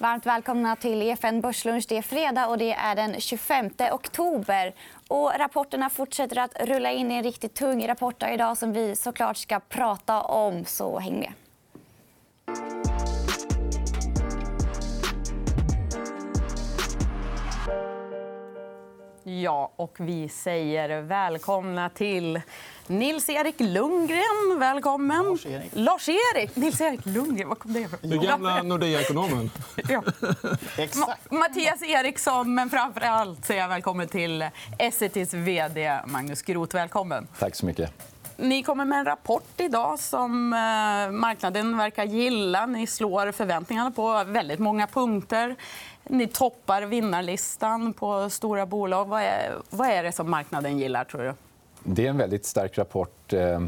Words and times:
Varmt 0.00 0.26
välkomna 0.26 0.76
till 0.76 1.02
EFN 1.02 1.40
Börslunch. 1.40 1.84
Det 1.88 1.96
är 1.96 2.02
fredag 2.02 2.46
och 2.46 2.58
det 2.58 2.72
är 2.72 2.96
den 2.96 3.20
25 3.20 3.70
oktober. 3.92 4.74
Och 5.08 5.32
rapporterna 5.38 5.90
fortsätter 5.90 6.38
att 6.38 6.60
rulla 6.60 6.92
in 6.92 7.10
i 7.10 7.14
en 7.14 7.22
riktigt 7.22 7.54
tung 7.54 7.88
rapport 7.88 8.22
idag 8.22 8.58
som 8.58 8.72
vi 8.72 8.96
såklart 8.96 9.36
ska 9.36 9.60
prata 9.60 10.22
om. 10.22 10.64
Så 10.64 10.98
häng 10.98 11.20
med. 11.20 11.32
Ja, 19.28 19.72
och 19.76 19.96
vi 19.98 20.28
säger 20.28 21.02
välkomna 21.02 21.88
till 21.90 22.40
Nils-Erik 22.86 23.54
Lundgren. 23.60 24.58
Välkommen. 24.58 25.24
Lars-Erik. 25.26 25.70
Lars-Erik. 25.72 26.56
Nils-Erik 26.56 27.06
Lundgren. 27.06 27.48
Var 27.48 27.54
kom 27.56 27.72
det 27.72 27.80
ifrån? 27.80 27.98
Den 28.02 28.20
gamla 28.22 28.62
Nordea-ekonomen. 28.62 29.50
Ja. 29.88 30.02
Exakt. 30.76 31.30
Ma- 31.30 31.38
Mattias 31.38 31.82
Eriksson, 31.82 32.54
men 32.54 32.70
framför 32.70 33.00
allt 33.00 33.44
säger 33.44 33.60
jag 33.60 33.68
välkommen 33.68 34.08
till 34.08 34.46
Essities 34.78 35.34
vd 35.34 36.00
Magnus 36.06 36.42
Groth. 36.42 36.74
Välkommen. 36.74 37.26
Tack 37.38 37.54
så 37.54 37.66
mycket. 37.66 37.92
Ni 38.40 38.62
kommer 38.62 38.84
med 38.84 38.98
en 38.98 39.04
rapport 39.04 39.60
idag 39.60 39.98
som 39.98 40.52
eh, 40.52 41.10
marknaden 41.10 41.76
verkar 41.76 42.04
gilla. 42.04 42.66
Ni 42.66 42.86
slår 42.86 43.32
förväntningarna 43.32 43.90
på 43.90 44.24
väldigt 44.24 44.58
många 44.58 44.86
punkter. 44.86 45.56
Ni 46.04 46.26
toppar 46.26 46.82
vinnarlistan 46.82 47.92
på 47.92 48.30
stora 48.30 48.66
bolag. 48.66 49.04
Vad 49.08 49.22
är, 49.22 49.56
vad 49.70 49.88
är 49.88 50.02
det 50.02 50.12
som 50.12 50.30
marknaden 50.30 50.78
gillar, 50.78 51.04
tror 51.04 51.22
du? 51.22 51.34
Det 51.84 52.06
är 52.06 52.10
en 52.10 52.16
väldigt 52.16 52.44
stark 52.44 52.78
rapport 52.78 53.32
eh, 53.32 53.60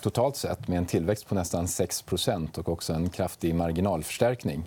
totalt 0.00 0.36
sett 0.36 0.68
med 0.68 0.78
en 0.78 0.86
tillväxt 0.86 1.28
på 1.28 1.34
nästan 1.34 1.66
6% 1.66 2.58
och 2.58 2.68
också 2.68 2.92
en 2.92 3.10
kraftig 3.10 3.54
marginalförstärkning. 3.54 4.64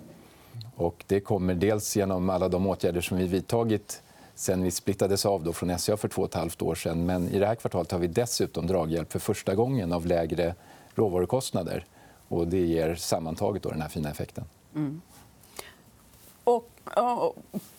Och 0.75 1.03
det 1.07 1.19
kommer 1.19 1.53
dels 1.53 1.95
genom 1.95 2.29
alla 2.29 2.49
de 2.49 2.67
åtgärder 2.67 3.01
som 3.01 3.17
vi 3.17 3.27
vidtagit 3.27 4.01
sen 4.37 4.63
vi 4.63 4.71
splittades 4.71 5.25
av 5.25 5.43
då 5.43 5.53
från 5.53 5.79
SCA 5.79 5.97
för 5.97 6.07
två 6.07 6.21
och 6.21 6.27
ett 6.27 6.33
halvt 6.33 6.61
år 6.61 6.75
sen. 6.75 7.05
Men 7.05 7.29
i 7.29 7.39
det 7.39 7.47
här 7.47 7.55
kvartalet 7.55 7.91
har 7.91 7.99
vi 7.99 8.07
dessutom 8.07 8.67
draghjälp 8.67 9.11
för 9.11 9.19
första 9.19 9.55
gången 9.55 9.93
av 9.93 10.05
lägre 10.05 10.55
råvarukostnader. 10.95 11.85
Och 12.27 12.47
det 12.47 12.65
ger 12.65 12.95
sammantaget 12.95 13.63
då 13.63 13.69
den 13.69 13.81
här 13.81 13.89
fina 13.89 14.09
effekten. 14.09 14.45
Och, 16.43 16.69
och, 16.83 17.35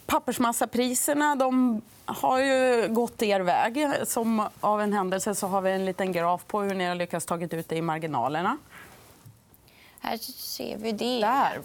pappersmassapriserna 0.06 1.36
de 1.36 1.82
har 2.04 2.40
ju 2.40 2.88
gått 2.88 3.22
er 3.22 3.40
väg. 3.40 3.88
Som 4.06 4.48
av 4.60 4.80
en 4.80 4.92
händelse 4.92 5.34
så 5.34 5.46
har 5.46 5.60
vi 5.60 5.70
en 5.70 5.84
liten 5.84 6.12
graf 6.12 6.44
på 6.46 6.60
hur 6.60 6.74
ni 6.74 6.84
har 6.84 6.94
lyckats 6.94 7.26
ta 7.26 7.38
ut 7.38 7.68
det 7.68 7.76
i 7.76 7.82
marginalerna. 7.82 8.58
Här 10.00 10.16
ser 10.16 10.76
vi 10.76 10.92
det. 10.92 11.20
Där. 11.20 11.60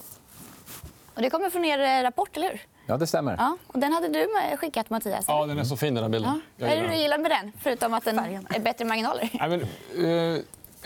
Och 1.14 1.22
det 1.22 1.30
kommer 1.30 1.50
från 1.50 1.64
er 1.64 2.02
rapport, 2.02 2.36
eller 2.36 2.50
hur? 2.50 2.60
Ja, 2.86 2.96
det 2.96 3.06
stämmer. 3.06 3.34
Ja, 3.38 3.56
och 3.66 3.78
den 3.78 3.92
hade 3.92 4.08
du 4.08 4.28
skickat, 4.56 4.90
Mattias. 4.90 5.24
Ja, 5.28 5.46
den 5.46 5.58
är 5.58 5.64
så 5.64 5.76
fin, 5.76 5.94
den 5.94 6.04
här 6.04 6.08
bilden. 6.10 6.40
Vad 6.58 6.70
är 6.70 6.82
det 6.82 6.88
du 6.88 6.94
gillar 6.96 7.18
med 7.18 7.30
den, 7.30 7.52
förutom 7.60 7.94
att 7.94 8.04
den 8.04 8.18
är 8.18 8.60
bättre 8.60 8.84
marginaler? 8.84 9.28
Nej, 9.32 9.48
men, 9.94 10.34
eh, 10.36 10.40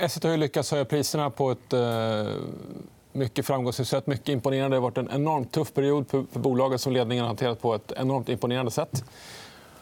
Essity 0.05 0.27
har 0.27 0.33
ju 0.33 0.41
lyckats 0.41 0.71
höja 0.71 0.85
priserna 0.85 1.31
på 1.31 1.51
ett 1.51 1.73
eh, 1.73 1.81
mycket 3.13 3.47
framgångsrikt 3.47 3.91
sätt. 3.91 4.07
Mycket 4.07 4.29
imponerande. 4.29 4.77
Det 4.77 4.81
har 4.81 4.83
varit 4.91 4.99
en 4.99 5.11
enormt 5.11 5.53
tuff 5.53 5.75
period 5.75 6.09
för, 6.11 6.25
för 6.33 6.41
bolaget 6.41 6.81
som 6.81 6.93
ledningen 6.93 7.23
har 7.25 7.27
hanterat 7.29 7.61
på 7.63 7.75
ett 7.75 7.93
enormt 7.97 8.29
imponerande 8.29 8.71
sätt. 8.71 9.05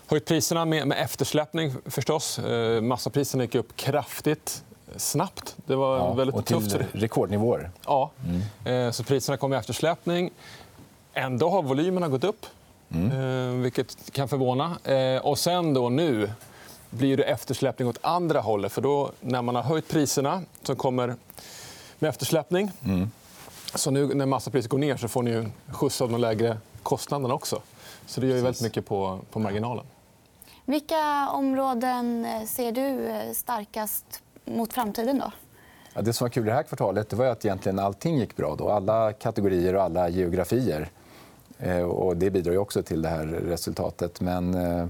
Höjt 0.07 0.25
priserna 0.27 0.65
med, 0.65 0.87
med 0.87 0.99
eftersläppning, 1.03 1.73
förstås. 1.87 2.39
Eh, 2.39 2.81
massapriserna 2.81 3.45
gick 3.45 3.55
upp 3.55 3.77
kraftigt, 3.77 4.65
snabbt. 4.97 5.57
Det 5.67 5.77
var 5.77 5.97
Ja, 5.99 6.13
väldigt 6.15 6.37
och 6.37 6.45
tufft. 6.47 6.71
till 6.71 6.85
rekordnivåer. 6.93 7.71
Ja. 7.87 8.11
Eh, 8.65 8.91
Så 8.91 9.05
priserna 9.05 9.37
kom 9.37 9.53
i 9.53 9.57
eftersläpning. 9.57 10.31
Ändå 11.19 11.51
har 11.51 11.63
volymerna 11.63 12.09
gått 12.09 12.25
upp, 12.25 12.47
eh, 12.95 13.61
vilket 13.61 14.13
kan 14.13 14.29
förvåna. 14.29 14.79
Eh, 14.85 15.21
Och 15.27 15.39
sen 15.39 15.75
då, 15.75 15.89
nu 15.89 16.31
blir 16.91 17.17
det 17.17 17.23
eftersläppning 17.25 17.89
åt 17.89 17.99
andra 18.01 18.41
hållet. 18.41 18.73
För 18.73 18.83
då, 18.83 19.11
när 19.21 19.43
man 19.43 19.55
har 19.55 19.63
höjt 19.63 19.89
priserna, 19.89 20.43
som 20.63 20.77
kommer 20.77 21.15
med 21.99 22.09
eftersläppning 22.09 22.71
så 23.75 23.91
nu 23.91 24.07
när 24.15 24.27
massapriset 24.27 24.71
går 24.71 24.79
ner 24.79 24.97
så 24.97 25.09
får 25.09 25.23
ni 25.23 25.31
ju 25.31 25.39
en 25.39 25.53
skjuts 25.69 26.01
av 26.01 26.11
de 26.11 26.21
lägre 26.21 26.59
kostnaderna 26.83 27.35
också. 27.35 27.61
Så 28.07 28.21
det 28.21 28.27
gör 28.27 28.37
ju 28.37 28.43
väldigt 28.43 28.63
mycket 28.63 28.87
på, 28.87 29.19
på 29.31 29.39
marginalen. 29.39 29.85
Vilka 30.65 31.29
områden 31.29 32.25
eh, 32.25 32.43
ser 32.47 32.73
du 32.73 33.11
starkast 33.35 34.05
mot 34.45 34.73
framtiden? 34.73 35.19
Då? 35.19 35.33
Ja, 35.95 36.03
det 36.03 36.13
som 36.13 36.25
var 36.25 36.31
kul 36.31 36.45
det 36.47 36.53
här 36.53 36.63
kvartalet 36.63 37.09
det 37.11 37.17
var 37.17 37.25
ju 37.25 37.31
att 37.31 37.45
egentligen 37.45 37.79
allting 37.79 38.19
gick 38.19 38.37
bra. 38.37 38.55
Då. 38.59 38.69
Alla 38.71 39.13
kategorier 39.13 39.75
och 39.77 39.83
alla 39.83 40.09
geografier. 40.09 40.91
Eh, 41.59 41.83
och 41.83 42.17
det 42.17 42.31
bidrar 42.31 42.53
ju 42.53 42.59
också 42.59 42.83
till 42.83 43.03
det 43.03 43.09
här 43.09 43.27
resultatet. 43.27 44.21
Men 44.21 44.55
eh, 44.55 44.87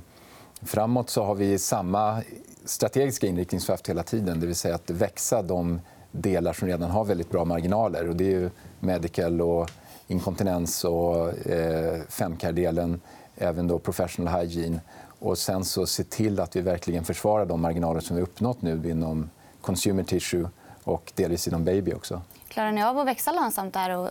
framåt 0.62 1.10
så 1.10 1.24
har 1.24 1.34
vi 1.34 1.58
samma 1.58 2.22
strategiska 2.64 3.26
inriktning 3.26 3.60
som 3.60 3.72
vi 3.72 3.72
haft 3.72 3.88
hela 3.88 4.02
tiden. 4.02 4.40
Det 4.40 4.46
vill 4.46 4.56
säga 4.56 4.74
att 4.74 4.90
växa 4.90 5.42
de 5.42 5.80
delar 6.10 6.52
som 6.52 6.68
redan 6.68 6.90
har 6.90 7.04
väldigt 7.04 7.30
bra 7.30 7.44
marginaler. 7.44 8.08
Och 8.08 8.16
det 8.16 8.24
är 8.24 8.30
ju 8.30 8.50
medical 8.80 9.40
och 9.40 9.70
inkontinens 10.06 10.84
och 10.84 11.46
eh, 11.46 12.00
femcare-delen. 12.08 13.00
Även 13.36 13.68
då 13.68 13.78
professional 13.78 14.40
hygiene. 14.40 14.80
Och 15.18 15.38
sen 15.38 15.64
så 15.64 15.86
se 15.86 16.04
till 16.04 16.40
att 16.40 16.56
vi 16.56 16.60
verkligen 16.60 17.04
försvarar 17.04 17.46
de 17.46 17.60
marginaler 17.60 18.00
som 18.00 18.16
vi 18.16 18.22
uppnått 18.22 18.62
nu 18.62 18.90
inom 18.90 19.30
consumer 19.60 20.02
tissue 20.02 20.48
och 20.82 21.12
delvis 21.14 21.48
inom 21.48 21.64
baby 21.64 21.92
också. 21.92 22.22
Klarar 22.48 22.72
ni 22.72 22.84
av 22.84 22.98
att 22.98 23.06
växa 23.06 23.32
lönsamt 23.32 23.74
där 23.74 23.90
och, 23.90 24.10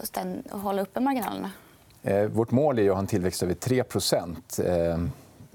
och 0.52 0.60
hålla 0.60 0.82
uppe 0.82 1.00
marginalerna? 1.00 1.52
Eh, 2.06 2.26
vårt 2.26 2.52
mål 2.52 2.80
är 2.80 2.90
att 2.90 2.94
ha 2.94 3.00
en 3.00 3.08
tillväxt 3.08 3.44
över 3.44 3.54
3 3.54 3.80
eh, 3.80 4.98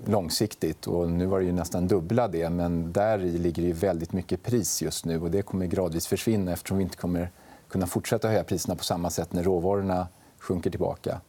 långsiktigt. 0.05 0.87
Och 0.87 1.11
nu 1.11 1.27
var 1.27 1.41
det 1.41 1.47
ju 1.47 1.53
nästan 1.53 1.87
dubbla 1.87 2.29
det. 2.29 2.51
Men 2.51 2.93
där 2.93 3.19
ligger 3.19 3.63
det 3.63 3.73
väldigt 3.73 4.13
mycket 4.13 4.43
pris 4.43 4.83
just 4.83 5.05
nu. 5.05 5.21
och 5.21 5.31
Det 5.31 5.43
kommer 5.43 5.67
gradvis 5.67 6.07
försvinna 6.07 6.53
eftersom 6.53 6.79
vi 6.79 6.83
inte 6.85 6.97
kommer 6.97 7.31
kunna 7.69 7.87
fortsätta 7.87 8.29
höja 8.29 8.45
priserna 8.45 8.77
på 8.77 8.85
samma 8.85 9.11
sätt 9.11 9.33
när 9.33 9.43
råvarorna 9.43 10.09
sjunker 10.39 10.71
tillbaka. 10.71 11.21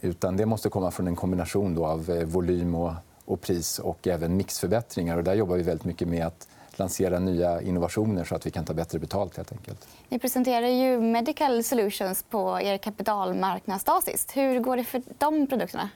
Utan 0.00 0.36
det 0.36 0.46
måste 0.46 0.68
komma 0.68 0.90
från 0.90 1.06
en 1.06 1.16
kombination 1.16 1.74
då 1.74 1.86
av 1.86 2.10
eh, 2.10 2.24
volym 2.24 2.74
och, 2.74 2.92
och 3.24 3.40
pris 3.40 3.78
och 3.78 4.08
även 4.08 4.36
mixförbättringar. 4.36 5.16
Och 5.16 5.24
där 5.24 5.34
jobbar 5.34 5.56
vi 5.56 5.62
väldigt 5.62 5.84
mycket 5.84 6.08
med 6.08 6.26
att 6.26 6.48
lansera 6.78 7.18
nya 7.18 7.62
innovationer 7.62 8.24
så 8.24 8.34
att 8.34 8.46
vi 8.46 8.50
kan 8.50 8.64
ta 8.64 8.74
bättre 8.74 8.98
betalt. 8.98 9.36
Helt 9.36 9.52
enkelt. 9.52 9.88
Ni 10.08 10.18
presenterar 10.18 10.66
ju 10.66 11.00
Medical 11.00 11.64
Solutions 11.64 12.22
på 12.22 12.60
er 12.60 12.78
kapitalmarknadsdag 12.78 14.02
sist. 14.02 14.36
Hur 14.36 14.60
går 14.60 14.76
det 14.76 14.84
för 14.84 15.02
de 15.18 15.46
produkterna? 15.46 15.88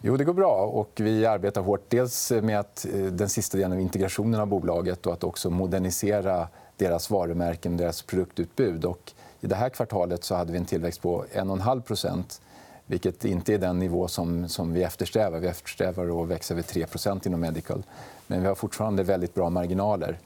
Jo, 0.00 0.16
det 0.16 0.24
går 0.24 0.32
bra. 0.32 0.56
och 0.56 0.90
Vi 0.94 1.26
arbetar 1.26 1.60
hårt 1.60 1.84
dels 1.88 2.32
med 2.42 2.60
att 2.60 2.86
eh, 2.94 3.00
den 3.00 3.28
sista 3.28 3.58
delen 3.58 3.72
av 3.72 3.80
integrationen 3.80 4.40
av 4.40 4.46
bolaget 4.46 5.06
och 5.06 5.12
att 5.12 5.24
också 5.24 5.50
modernisera 5.50 6.48
deras 6.76 7.10
varumärken 7.10 7.72
och 7.72 7.78
deras 7.78 8.02
produktutbud. 8.02 8.84
Och 8.84 9.12
I 9.40 9.46
det 9.46 9.54
här 9.54 9.68
kvartalet 9.68 10.24
så 10.24 10.34
hade 10.34 10.52
vi 10.52 10.58
en 10.58 10.64
tillväxt 10.64 11.02
på 11.02 11.24
1,5% 11.32 12.40
vilket 12.86 13.24
inte 13.24 13.54
är 13.54 13.58
den 13.58 13.78
nivå 13.78 14.08
som, 14.08 14.48
som 14.48 14.72
vi 14.72 14.82
eftersträvar. 14.82 15.38
Vi 15.38 15.48
eftersträvar 15.48 16.22
att 16.22 16.28
växa 16.28 16.54
över 16.54 16.62
3% 16.62 17.26
inom 17.26 17.40
medical. 17.40 17.82
Men 18.26 18.40
vi 18.42 18.48
har 18.48 18.54
fortfarande 18.54 19.02
väldigt 19.02 19.34
bra 19.34 19.50
marginaler. 19.50 20.18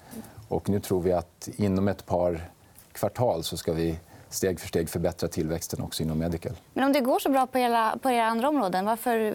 Och 0.49 0.69
nu 0.69 0.81
tror 0.81 1.03
vi 1.03 1.12
att 1.12 1.49
inom 1.56 1.88
ett 1.88 2.06
par 2.06 2.50
kvartal 2.93 3.44
så 3.44 3.56
ska 3.56 3.72
vi 3.72 3.99
steg 4.28 4.61
för 4.61 4.69
steg 4.69 4.88
förbättra 4.88 5.28
tillväxten 5.28 5.83
också 5.83 6.03
inom 6.03 6.19
medical. 6.19 6.53
Men 6.72 6.84
om 6.84 6.93
det 6.93 7.00
går 7.00 7.19
så 7.19 7.31
bra 7.31 7.47
på 7.47 7.59
era, 7.59 7.99
på 8.03 8.11
era 8.11 8.27
andra 8.27 8.49
områden, 8.49 8.84
varför 8.84 9.34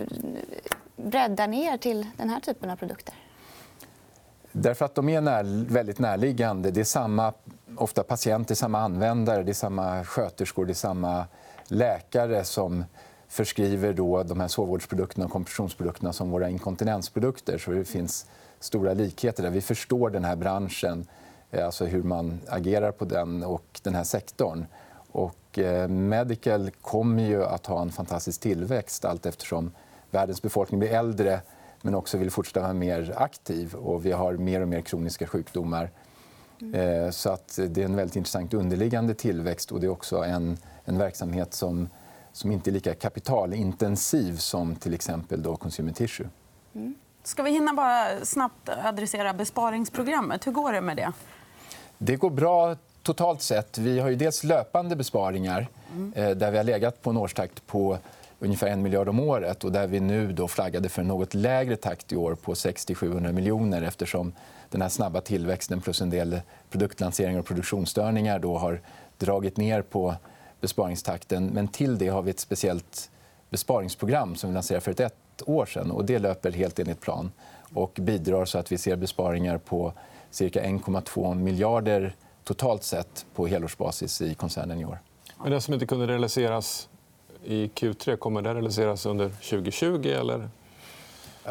breddar 0.95 1.47
ni 1.47 1.65
er 1.65 1.77
till 1.77 2.07
den 2.17 2.29
här 2.29 2.39
typen 2.39 2.69
av 2.69 2.75
produkter? 2.75 3.13
Därför 4.51 4.85
att 4.85 4.95
de 4.95 5.09
är 5.09 5.21
när, 5.21 5.43
väldigt 5.69 5.99
närliggande. 5.99 6.71
Det 6.71 6.79
är 6.79 6.83
samma 6.83 7.33
ofta 7.77 8.03
patienter, 8.03 8.55
samma 8.55 8.79
användare, 8.79 9.43
det 9.43 9.51
är 9.51 9.53
samma 9.53 10.03
sköterskor, 10.03 10.65
det 10.65 10.71
är 10.71 10.73
samma 10.73 11.25
läkare 11.67 12.43
som 12.43 12.83
förskriver 13.27 13.93
då 13.93 14.23
de 14.23 14.39
här 14.39 14.47
sovvårdsprodukterna 14.47 15.25
och 15.25 15.31
kompressionsprodukterna 15.31 16.13
som 16.13 16.29
våra 16.29 16.49
inkontinensprodukter. 16.49 17.57
Så 17.57 17.71
det 17.71 17.85
finns 17.85 18.25
stora 18.59 18.93
likheter 18.93 19.43
där. 19.43 19.49
Vi 19.49 19.61
förstår 19.61 20.09
den 20.09 20.25
här 20.25 20.35
branschen, 20.35 21.07
eh, 21.51 21.65
alltså 21.65 21.85
hur 21.85 22.03
man 22.03 22.39
agerar 22.47 22.91
på 22.91 23.05
den 23.05 23.43
och 23.43 23.79
den 23.83 23.95
här 23.95 24.03
sektorn. 24.03 24.65
Och 25.11 25.59
eh, 25.59 25.87
Medical 25.87 26.71
kommer 26.81 27.23
ju 27.23 27.45
att 27.45 27.65
ha 27.65 27.81
en 27.81 27.91
fantastisk 27.91 28.41
tillväxt 28.41 29.05
allt 29.05 29.25
eftersom 29.25 29.71
världens 30.11 30.41
befolkning 30.41 30.79
blir 30.79 30.89
äldre 30.89 31.41
men 31.81 31.95
också 31.95 32.17
vill 32.17 32.31
fortsätta 32.31 32.61
vara 32.61 32.73
mer 32.73 33.13
aktiv. 33.17 33.75
och 33.75 34.05
Vi 34.05 34.11
har 34.11 34.33
mer 34.33 34.61
och 34.61 34.67
mer 34.67 34.81
kroniska 34.81 35.27
sjukdomar. 35.27 35.91
Eh, 36.73 37.09
Så 37.09 37.29
att 37.29 37.59
det 37.69 37.81
är 37.81 37.85
en 37.85 37.95
väldigt 37.95 38.15
intressant 38.15 38.53
underliggande 38.53 39.13
tillväxt. 39.13 39.71
och 39.71 39.79
Det 39.79 39.87
är 39.87 39.91
också 39.91 40.17
en, 40.23 40.57
en 40.85 40.97
verksamhet 40.97 41.53
som, 41.53 41.89
som 42.31 42.51
inte 42.51 42.69
är 42.69 42.71
lika 42.71 42.93
kapitalintensiv 42.93 44.37
som 44.37 44.75
till 44.75 44.93
exempel 44.93 45.43
då 45.43 45.55
consumer 45.55 45.91
tissue. 45.93 46.27
Ska 47.25 47.43
vi 47.43 47.51
hinna 47.51 47.73
bara 47.73 48.25
snabbt 48.25 48.69
adressera 48.69 49.33
besparingsprogrammet? 49.33 50.47
Hur 50.47 50.51
går 50.51 50.73
det 50.73 50.81
med 50.81 50.97
det? 50.97 51.11
Det 51.97 52.15
går 52.15 52.29
bra 52.29 52.75
totalt 53.03 53.41
sett. 53.41 53.77
Vi 53.77 53.99
har 53.99 54.09
ju 54.09 54.15
dels 54.15 54.43
löpande 54.43 54.95
besparingar 54.95 55.67
eh, 56.15 56.29
där 56.29 56.51
vi 56.51 56.57
har 56.57 56.63
legat 56.63 57.01
på 57.01 57.09
en 57.09 57.17
årstakt 57.17 57.67
på 57.67 57.97
ungefär 58.39 58.67
en 58.67 58.81
miljard 58.81 59.09
om 59.09 59.19
året 59.19 59.63
och 59.63 59.71
där 59.71 59.87
vi 59.87 59.99
nu 59.99 60.31
då 60.31 60.47
flaggade 60.47 60.89
för 60.89 61.01
en 61.01 61.07
något 61.07 61.33
lägre 61.33 61.75
takt 61.75 62.11
i 62.11 62.15
år 62.15 62.35
på 62.35 62.53
60-700 62.53 63.31
miljoner 63.31 63.81
eftersom 63.81 64.33
den 64.69 64.81
här 64.81 64.89
snabba 64.89 65.21
tillväxten 65.21 65.81
plus 65.81 66.01
en 66.01 66.09
del 66.09 66.41
produktlanseringar 66.69 67.39
och 67.39 67.45
produktionsstörningar 67.45 68.39
då 68.39 68.57
har 68.57 68.81
dragit 69.17 69.57
ner 69.57 69.81
på 69.81 70.15
besparingstakten. 70.61 71.45
Men 71.45 71.67
till 71.67 71.97
det 71.97 72.07
har 72.07 72.21
vi 72.21 72.31
ett 72.31 72.39
speciellt 72.39 73.09
besparingsprogram 73.49 74.35
som 74.35 74.49
vi 74.49 74.53
lanserade 74.53 74.81
för 74.81 74.91
ett 74.91 74.99
år 75.41 75.65
sedan. 75.65 75.91
Och 75.91 76.05
det 76.05 76.19
löper 76.19 76.51
helt 76.51 76.79
enligt 76.79 77.01
plan 77.01 77.31
och 77.73 77.99
bidrar 78.01 78.45
så 78.45 78.57
att 78.57 78.71
vi 78.71 78.77
ser 78.77 78.95
besparingar 78.95 79.57
på 79.57 79.93
cirka 80.31 80.63
1,2 80.63 81.35
miljarder 81.35 82.15
totalt 82.43 82.83
sett 82.83 83.25
på 83.35 83.47
helårsbasis 83.47 84.21
i 84.21 84.33
koncernen 84.33 84.79
i 84.79 84.85
år. 84.85 84.99
Men 85.43 85.51
det 85.51 85.61
som 85.61 85.73
inte 85.73 85.85
kunde 85.85 86.07
realiseras 86.07 86.89
i 87.43 87.67
Q3, 87.67 88.15
kommer 88.15 88.41
det 88.41 88.53
realiseras 88.53 89.05
under 89.05 89.29
2020? 89.29 90.07
Eller? 90.07 90.49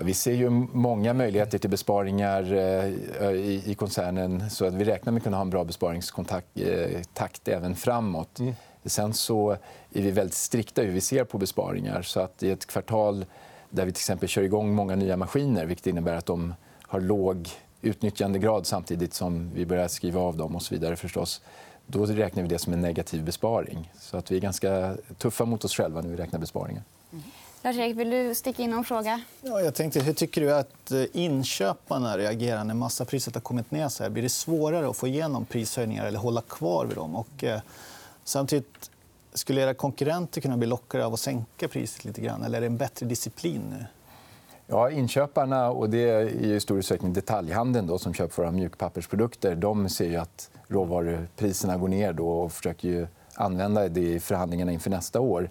Vi 0.02 0.14
ser 0.14 0.32
ju 0.32 0.50
många 0.50 1.14
möjligheter 1.14 1.58
till 1.58 1.70
besparingar 1.70 2.52
eh, 2.52 3.30
i 3.70 3.76
koncernen. 3.78 4.50
så 4.50 4.66
att 4.66 4.74
Vi 4.74 4.84
räknar 4.84 5.12
med 5.12 5.20
att 5.20 5.24
kunna 5.24 5.36
ha 5.36 5.42
en 5.42 5.50
bra 5.50 5.64
besparingstakt 5.64 7.48
eh, 7.48 7.54
även 7.54 7.76
framåt. 7.76 8.38
Mm. 8.38 8.54
Sen 8.84 9.14
så 9.14 9.50
är 9.92 10.02
vi 10.02 10.10
väldigt 10.10 10.34
strikta 10.34 10.82
i 10.82 10.86
hur 10.86 10.92
vi 10.92 11.00
ser 11.00 11.24
på 11.24 11.38
besparingar. 11.38 12.02
Så 12.02 12.20
att 12.20 12.42
I 12.42 12.50
ett 12.50 12.66
kvartal 12.66 13.24
där 13.74 13.84
vi 13.84 13.92
till 13.92 14.00
exempel 14.00 14.28
kör 14.28 14.42
igång 14.42 14.74
många 14.74 14.96
nya 14.96 15.16
maskiner 15.16 15.66
vilket 15.66 15.86
innebär 15.86 16.14
att 16.14 16.26
de 16.26 16.54
har 16.82 17.00
låg 17.00 17.48
utnyttjandegrad 17.82 18.66
samtidigt 18.66 19.14
som 19.14 19.50
vi 19.54 19.66
börjar 19.66 19.88
skriva 19.88 20.20
av 20.20 20.36
dem 20.36 20.56
och 20.56 20.62
så 20.62 20.74
vidare 20.74 20.96
förstås. 20.96 21.40
Då 21.86 22.06
räknar 22.06 22.42
vi 22.42 22.48
det 22.48 22.58
som 22.58 22.72
en 22.72 22.80
negativ 22.80 23.24
besparing. 23.24 23.92
Så 24.00 24.16
att 24.16 24.30
vi 24.30 24.36
är 24.36 24.40
ganska 24.40 24.96
tuffa 25.18 25.44
mot 25.44 25.64
oss 25.64 25.74
själva 25.74 26.00
när 26.00 26.08
vi 26.08 26.16
räknar 26.16 26.40
besparingar. 26.40 26.82
Lars-Erik, 27.62 27.96
vill 27.96 28.10
du 28.10 28.34
sticka 28.34 28.62
in 28.62 28.70
någon 28.70 28.84
fråga? 28.84 29.20
Ja, 29.42 29.60
jag 29.60 29.74
tänkte, 29.74 30.00
hur 30.00 30.12
tycker 30.12 30.40
du 30.40 30.54
att 30.54 30.90
eh, 30.90 31.04
inköparna 31.12 32.18
reagerar 32.18 32.64
när 32.64 32.74
massapriset 32.74 33.34
har 33.34 33.40
kommit 33.40 33.70
ner? 33.70 33.88
Så 33.88 34.02
här? 34.02 34.10
Blir 34.10 34.22
det 34.22 34.28
svårare 34.28 34.90
att 34.90 34.96
få 34.96 35.06
igenom 35.06 35.44
prishöjningar 35.44 36.06
eller 36.06 36.18
hålla 36.18 36.40
kvar 36.40 36.86
vid 36.86 36.96
dem? 36.96 37.16
Och, 37.16 37.44
eh, 37.44 37.60
samtidigt, 38.24 38.90
skulle 39.34 39.62
era 39.62 39.74
konkurrenter 39.74 40.40
kunna 40.40 40.56
bli 40.56 40.66
lockade 40.66 41.06
av 41.06 41.12
att 41.14 41.20
sänka 41.20 41.68
priset 41.68 42.04
lite 42.04 42.20
grann? 42.20 42.42
Eller 42.42 42.56
är 42.56 42.60
det 42.60 42.66
en 42.66 42.76
bättre 42.76 43.06
disciplin 43.06 43.62
nu? 43.70 43.86
Ja, 44.66 44.90
inköparna, 44.90 45.70
och 45.70 45.90
det 45.90 46.10
är 46.10 46.22
i 46.24 46.60
stor 46.60 46.78
utsträckning 46.78 47.12
detaljhandeln 47.12 47.86
då, 47.86 47.98
som 47.98 48.14
köper 48.14 48.42
våra 48.42 48.50
mjukpappersprodukter, 48.50 49.54
de 49.54 49.88
ser 49.88 50.08
ju 50.08 50.16
att 50.16 50.50
råvarupriserna 50.68 51.76
går 51.76 51.88
ner 51.88 52.12
då 52.12 52.28
och 52.28 52.52
försöker 52.52 52.88
ju 52.88 53.06
använda 53.34 53.88
det 53.88 54.00
i 54.00 54.20
förhandlingarna 54.20 54.72
inför 54.72 54.90
nästa 54.90 55.20
år. 55.20 55.50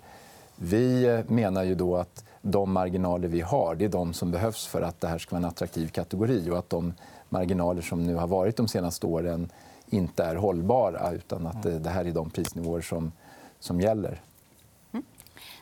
Vi 0.56 1.24
menar 1.28 1.64
ju 1.64 1.76
då 1.76 1.96
att 1.96 2.24
de 2.42 2.72
marginaler 2.72 3.28
vi 3.28 3.42
har 3.42 3.76
det 3.76 3.86
är 3.86 3.90
de 3.90 4.14
som 4.14 4.32
behövs 4.32 4.68
för 4.68 4.82
att 4.82 5.02
det 5.02 5.08
här 5.08 5.18
ska 5.18 5.36
vara 5.36 5.46
en 5.46 5.50
attraktiv 5.50 5.88
kategori 5.88 6.50
och 6.50 6.58
att 6.58 6.70
de 6.70 6.94
marginaler 7.30 7.82
som 7.82 8.04
nu 8.04 8.16
har 8.16 8.28
varit 8.28 8.58
de 8.58 8.68
senaste 8.68 9.06
åren 9.06 9.50
inte 9.90 10.24
är 10.24 10.36
hållbara. 10.36 11.12
utan 11.12 11.48
att 11.48 11.64
Det 11.64 11.90
här 11.90 12.06
är 12.06 12.12
de 12.12 12.30
prisnivåer 12.30 12.82
som, 12.82 13.12
som 13.64 13.82
gäller. 13.82 14.22
Mm. 14.94 15.06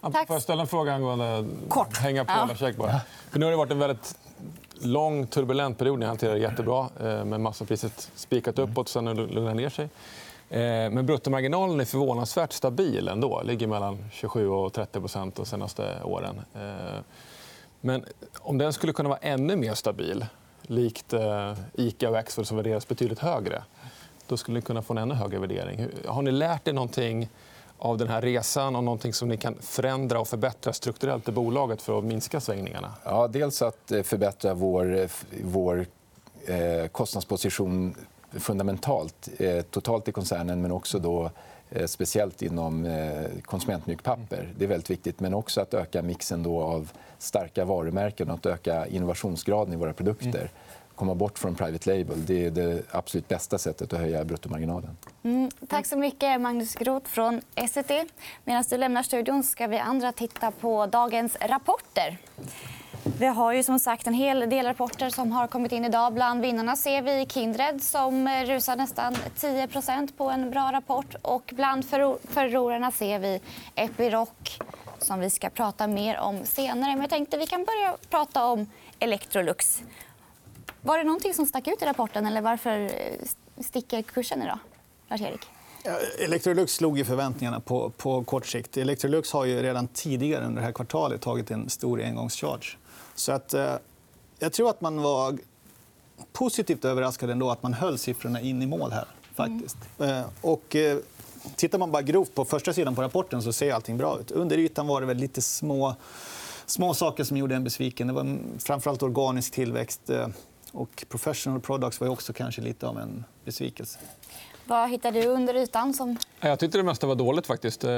Tack. 0.02 0.28
Får 0.28 0.36
jag 0.36 0.42
ställa 0.42 0.62
en 0.62 0.68
fråga 0.68 0.94
angående... 0.94 1.46
Kort. 1.70 1.98
Hänga 1.98 2.26
på 2.26 2.32
ja. 2.60 2.74
bara. 2.78 3.02
För 3.30 3.40
nu 3.40 3.46
har 3.46 3.52
det 3.52 3.58
varit 3.58 3.72
en 3.72 3.80
väldigt 3.80 4.18
lång, 4.74 5.28
turbulent 5.28 5.78
period. 5.78 6.00
Ni 6.00 6.06
hanterar 6.06 6.34
det 6.34 6.40
jättebra. 6.40 6.90
Eh, 7.00 7.26
med 7.26 7.42
massapriset 7.42 8.12
spikat 8.16 8.60
uppåt, 8.60 8.90
sen 8.90 9.06
lugnat 9.06 9.56
ner 9.56 9.70
sig. 9.70 9.86
Eh, 10.50 10.60
men 10.92 11.06
bruttomarginalen 11.06 11.80
är 11.80 11.86
förvånansvärt 11.86 12.54
stabil 12.54 13.08
ändå. 13.08 13.42
ligger 13.44 13.68
mellan 13.68 14.06
27 14.12 14.48
och 14.48 14.74
30% 14.74 15.32
de 15.36 15.46
senaste 15.46 16.04
åren. 16.04 16.42
Eh, 16.56 17.00
men 17.82 18.06
om 18.40 18.58
den 18.58 18.74
skulle 18.74 18.94
kunna 18.94 19.10
vara 19.10 19.20
ännu 19.20 19.56
mer 19.56 19.74
stabil, 19.74 20.26
likt 20.62 21.14
Ica 21.74 22.10
och 22.10 22.18
Axfood 22.18 22.48
som 22.48 22.58
värderas 22.58 22.88
betydligt 22.88 23.20
högre 23.20 23.64
då 24.32 24.38
skulle 24.38 24.56
ni 24.56 24.62
kunna 24.62 24.82
få 24.82 24.94
en 24.94 24.98
ännu 24.98 25.14
högre 25.14 25.40
värdering. 25.40 25.88
Har 26.08 26.22
ni 26.22 26.32
lärt 26.32 26.68
er 26.68 26.74
någonting 26.74 27.30
av 27.82 27.98
den 27.98 28.08
här 28.08 28.22
resan 28.22 28.76
och 28.76 28.84
någonting 28.84 29.14
som 29.14 29.30
ni 29.30 29.38
kan 29.38 29.56
förändra 29.62 30.20
och 30.20 30.28
förbättra 30.28 30.74
strukturellt 30.74 31.30
i 31.30 31.32
bolaget 31.32 31.82
för 31.82 31.98
att 31.98 32.04
minska 32.04 32.40
svängningarna? 32.40 32.94
Ja, 33.04 33.28
dels 33.28 33.62
att 33.62 33.92
förbättra 34.04 34.54
vår, 34.54 35.08
vår 35.44 35.86
kostnadsposition 36.88 37.96
fundamentalt, 38.40 39.30
eh, 39.40 39.62
totalt 39.62 40.08
i 40.08 40.12
koncernen 40.12 40.62
men 40.62 40.72
också 40.72 41.00
då, 41.00 41.32
eh, 41.70 41.86
speciellt 41.86 42.42
inom 42.42 42.86
eh, 42.86 43.26
konsumentmjukpapper. 43.46 44.50
Det 44.58 44.66
är 44.66 44.70
väldigt 44.70 44.90
viktigt. 44.90 45.20
Men 45.20 45.34
också 45.34 45.62
att 45.62 45.74
öka 45.74 46.02
mixen 46.02 46.44
då 46.44 46.62
av 46.62 46.92
starka 47.18 47.66
varumärken 47.66 48.30
och 48.30 48.36
att 48.36 48.46
öka 48.46 48.88
innovationsgraden 48.88 49.74
i 49.74 49.78
våra 49.78 49.94
produkter. 49.94 50.52
Komma 50.96 51.16
bort 51.16 51.40
från 51.40 51.56
private 51.56 51.98
label. 51.98 52.26
Det 52.26 52.46
är 52.46 52.52
det 52.52 52.84
absolut 52.92 53.28
bästa 53.28 53.58
sättet 53.58 53.94
att 53.94 54.00
höja 54.00 54.26
bruttomarginalen. 54.26 54.98
Mm, 55.24 55.50
tack 55.68 55.86
så 55.86 55.98
mycket, 55.98 56.42
Magnus 56.42 56.76
Groth 56.76 57.10
från 57.10 57.42
Essity. 57.56 58.06
Medan 58.46 58.64
du 58.70 58.78
lämnar 58.78 59.04
studion 59.04 59.44
ska 59.44 59.68
vi 59.68 59.78
andra 59.78 60.12
titta 60.12 60.52
på 60.52 60.86
dagens 60.86 61.38
rapporter. 61.42 62.18
Vi 63.04 63.26
har 63.26 63.54
ju 63.54 63.64
som 63.64 63.80
sagt 63.80 64.08
en 64.08 64.14
hel 64.14 64.50
del 64.50 64.66
rapporter 64.66 65.10
som 65.10 65.32
har 65.32 65.48
kommit 65.48 65.72
in 65.72 65.86
idag. 65.86 66.14
Bland 66.14 66.42
vinnarna 66.42 66.76
ser 66.76 67.02
vi 67.02 67.26
Kindred 67.30 67.84
som 67.84 68.28
rusar 68.46 68.76
nästan 68.76 69.14
10% 69.14 70.18
på 70.18 70.30
en 70.30 70.52
bra 70.52 70.72
rapport. 70.74 71.16
Och 71.22 71.54
bland 71.56 71.86
förlorarna 71.86 72.92
ser 72.92 73.20
vi 73.20 73.42
Epiroc 73.76 74.30
som 75.00 75.20
vi 75.20 75.30
ska 75.30 75.50
prata 75.50 75.88
mer 75.88 76.20
om 76.20 76.46
senare. 76.46 76.92
Men 76.92 77.02
jag 77.02 77.10
tänkte 77.10 77.38
vi 77.38 77.48
kan 77.48 77.66
börja 77.66 77.98
prata 78.10 78.46
om 78.46 78.68
Electrolux. 79.00 79.84
Var 80.82 80.98
det 80.98 81.04
någonting 81.04 81.34
som 81.34 81.46
stack 81.46 81.68
ut 81.68 81.82
i 81.82 81.86
rapporten 81.86 82.26
eller 82.26 82.42
varför 82.42 82.92
sticker 83.64 84.02
kursen 84.02 84.42
idag? 84.42 84.60
Lars-Erik? 85.10 85.42
Electrolux 86.20 86.74
slog 86.74 87.00
i 87.00 87.06
förväntningarna 87.06 87.60
på, 87.60 87.90
på 87.90 88.24
kort 88.24 88.46
sikt. 88.46 88.78
Electrolux 88.78 89.32
har 89.32 89.46
ju 89.46 89.62
redan 89.62 89.88
tidigare 89.88 90.46
under 90.46 90.62
det 90.62 90.66
här 90.66 90.74
kvartalet 90.74 91.22
tagit 91.22 91.52
en 91.52 91.70
stor 91.70 92.02
engångscharge. 92.02 92.78
Så 93.16 93.32
att, 93.32 93.54
eh, 93.54 93.74
jag 94.40 94.54
tror 94.54 94.70
att 94.70 94.82
man 94.82 95.02
var 95.02 95.38
positivt 96.34 96.86
överraskad 96.86 97.30
ändå 97.30 97.52
att 97.52 97.64
man 97.64 97.74
höll 97.74 97.98
siffrorna 97.98 98.42
in 98.42 98.62
i 98.62 98.66
mål 98.66 98.92
här. 98.92 99.06
faktiskt. 99.36 99.78
Mm. 100.00 100.18
Eh, 100.18 100.26
och, 100.42 100.76
eh, 100.76 100.98
tittar 101.56 101.78
man 101.80 101.92
bara 101.92 102.02
grovt 102.02 102.36
på 102.36 102.46
första 102.46 102.74
sidan 102.74 102.96
på 102.96 103.02
rapporten 103.02 103.42
så 103.42 103.54
ser 103.54 103.74
allting 103.74 103.98
bra 103.98 104.20
ut. 104.20 104.32
Under 104.32 104.58
ytan 104.58 104.88
var 104.88 105.02
det 105.02 105.08
väl 105.08 105.18
lite 105.18 105.42
små, 105.42 105.96
små 106.66 106.94
saker 106.94 107.24
som 107.24 107.38
gjorde 107.38 107.56
en 107.56 107.64
besviken. 107.64 108.08
Det 108.08 108.14
var 108.14 108.38
framförallt 108.60 109.04
organisk 109.04 109.54
tillväxt. 109.54 110.10
Och 110.72 111.06
professional 111.10 111.60
products 111.60 112.00
var 112.00 112.08
också 112.08 112.34
kanske 112.34 112.62
lite 112.62 112.88
av 112.88 113.00
en 113.00 113.24
besvikelse. 113.46 114.00
Vad 114.66 114.90
hittar 114.90 115.12
du 115.12 115.26
under 115.26 115.56
ytan? 115.56 115.94
Som... 115.94 116.18
Jag 116.40 116.60
tyckte 116.60 116.78
det 116.78 116.84
mesta 116.84 117.08
var 117.08 117.16
dåligt. 117.16 117.48
faktiskt. 117.48 117.84
Eh, 117.84 117.90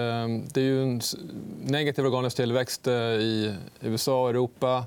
det 0.54 0.58
är 0.58 0.66
ju 0.66 0.84
en 0.84 1.02
negativ 1.64 2.06
organisk 2.06 2.36
tillväxt 2.36 2.88
eh, 2.88 2.94
i 2.94 3.56
USA 3.80 4.24
och 4.24 4.30
Europa. 4.30 4.86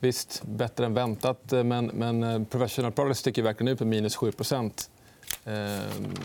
Visst, 0.00 0.42
bättre 0.42 0.86
än 0.86 0.94
väntat. 0.94 1.52
Eh, 1.52 1.64
men, 1.64 1.86
men 1.86 2.44
professional 2.44 2.92
products 2.92 3.20
sticker 3.20 3.42
verkligen 3.42 3.72
ut 3.72 3.80
med 3.80 3.88
minus 3.88 4.16
7 4.16 4.32
Eh, 5.44 5.52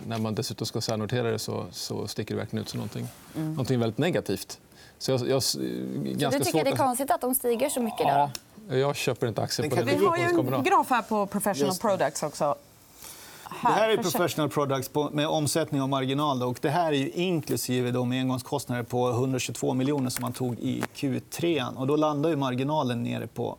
när 0.07 0.17
man 0.19 0.35
dessutom 0.35 0.67
ska 0.67 0.81
särnotera 0.81 1.31
det 1.31 1.39
så, 1.39 1.65
så 1.71 2.07
sticker 2.07 2.35
det 2.35 2.39
verkligen 2.39 2.63
ut 2.63 2.69
som 2.69 2.77
någonting, 2.77 3.07
mm. 3.35 3.49
någonting 3.49 3.79
väldigt 3.79 3.97
negativt. 3.97 4.59
Så 4.97 5.11
jag, 5.11 5.27
jag, 5.27 5.43
så 5.43 5.59
du 5.59 6.39
tycker 6.39 6.63
det 6.63 6.69
är 6.69 6.75
konstigt 6.75 7.11
att 7.11 7.21
de 7.21 7.35
stiger 7.35 7.69
så 7.69 7.81
mycket? 7.81 8.07
Då? 8.07 8.29
Ja, 8.69 8.75
jag 8.75 8.95
köper 8.95 9.27
inte 9.27 9.41
aktier 9.41 9.69
på 9.69 9.75
det. 9.75 9.83
Vi 9.83 10.05
har 10.05 10.17
ju 10.17 10.23
en 10.23 10.63
graf 10.63 10.89
här 10.89 11.01
på 11.01 11.25
professional 11.25 11.75
products 11.75 12.23
också. 12.23 12.55
Det 13.61 13.67
här 13.67 13.89
är 13.89 13.97
professional 13.97 14.49
products 14.49 14.89
med 15.11 15.27
omsättning 15.27 15.81
och 15.81 15.89
marginal. 15.89 16.43
Och 16.43 16.57
det 16.61 16.69
här 16.69 16.93
är 16.93 17.17
inklusive 17.17 17.91
de 17.91 18.11
engångskostnader 18.11 18.83
på 18.83 19.09
122 19.09 19.73
miljoner 19.73 20.09
som 20.09 20.21
man 20.21 20.33
tog 20.33 20.59
i 20.59 20.83
Q3. 20.95 21.75
Och 21.75 21.87
då 21.87 21.95
landar 21.95 22.29
ju 22.29 22.35
marginalen 22.35 23.03
nere 23.03 23.27
på 23.27 23.57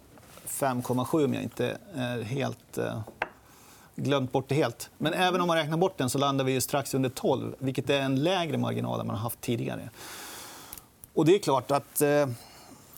5,7 0.49 1.25
om 1.25 1.35
jag 1.35 1.43
inte 1.43 1.79
är 1.95 2.23
helt 2.23 2.79
eh, 2.79 3.01
glömt 3.97 4.33
bort 4.33 4.49
det 4.49 4.55
helt. 4.55 4.91
Men 4.99 5.15
även 5.15 5.41
om 5.41 5.47
man 5.47 5.57
räknar 5.57 5.77
bort 5.77 5.99
den 5.99 6.11
så 6.11 6.19
landar 6.19 6.45
vi 6.45 6.61
strax 6.61 6.95
under 6.95 7.09
12 7.09 7.55
vilket 7.59 7.91
är 7.91 8.01
en 8.01 8.23
lägre 8.23 8.59
marginal 8.59 9.01
än 9.01 9.07
man 9.07 9.17
har 9.17 9.23
haft 9.23 9.41
tidigare. 9.41 9.91
Och 11.15 11.25
det 11.25 11.35
är 11.35 11.39
klart 11.39 11.71
att 11.71 12.03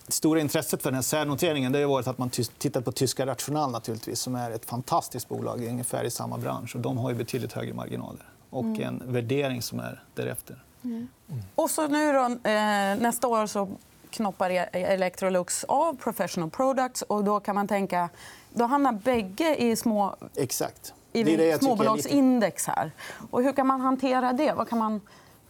eh, 0.09 0.13
stora 0.13 0.41
intresset 0.41 0.83
för 0.83 0.91
den 0.91 0.95
här 0.95 1.03
särnoteringen 1.03 1.73
det 1.73 1.83
har 1.83 1.89
varit 1.89 2.07
att 2.07 2.19
man 2.19 2.31
tittat 2.31 2.85
på 2.85 2.93
tyska 2.93 3.27
Rational 3.27 3.71
naturligtvis, 3.71 4.21
som 4.21 4.35
är 4.35 4.51
ett 4.51 4.65
fantastiskt 4.65 5.29
bolag 5.29 5.65
ungefär 5.65 6.05
i 6.05 6.11
samma 6.11 6.39
bransch. 6.39 6.77
Och 6.77 6.81
de 6.81 6.99
har 6.99 7.11
ju 7.11 7.17
betydligt 7.17 7.53
högre 7.53 7.75
marginaler 7.75 8.27
och 8.51 8.65
mm. 8.65 8.83
en 8.83 9.13
värdering 9.13 9.63
som 9.63 9.81
är 9.81 10.03
därefter. 10.15 10.63
Mm. 10.85 11.09
Och 11.55 11.71
så 11.71 11.89
nu 11.89 12.13
då, 12.13 12.25
eh, 12.25 12.99
nästa 12.99 13.29
år 13.29 13.47
så 13.47 13.69
knoppar 14.11 14.51
e- 14.51 14.69
Electrolux 14.73 15.65
av 15.65 15.97
Professional 15.97 16.51
Products. 16.51 17.03
och 17.03 17.25
Då 17.25 17.41
kan 17.41 17.55
man 17.55 17.69
tänka 17.69 18.09
då 18.55 18.65
hamnar 18.65 18.93
bägge 18.93 19.57
i 19.57 19.77
små... 19.77 20.17
Exakt. 20.37 20.95
I 21.13 21.23
det 21.23 21.37
det 21.37 21.59
småbolagsindex. 21.59 22.67
Här. 22.67 22.93
Och 23.31 23.43
hur 23.43 23.53
kan 23.53 23.67
man 23.67 23.81
hantera 23.81 24.33
det? 24.33 24.53
Vad 24.53 24.69
kan 24.69 24.79
man, 24.79 25.01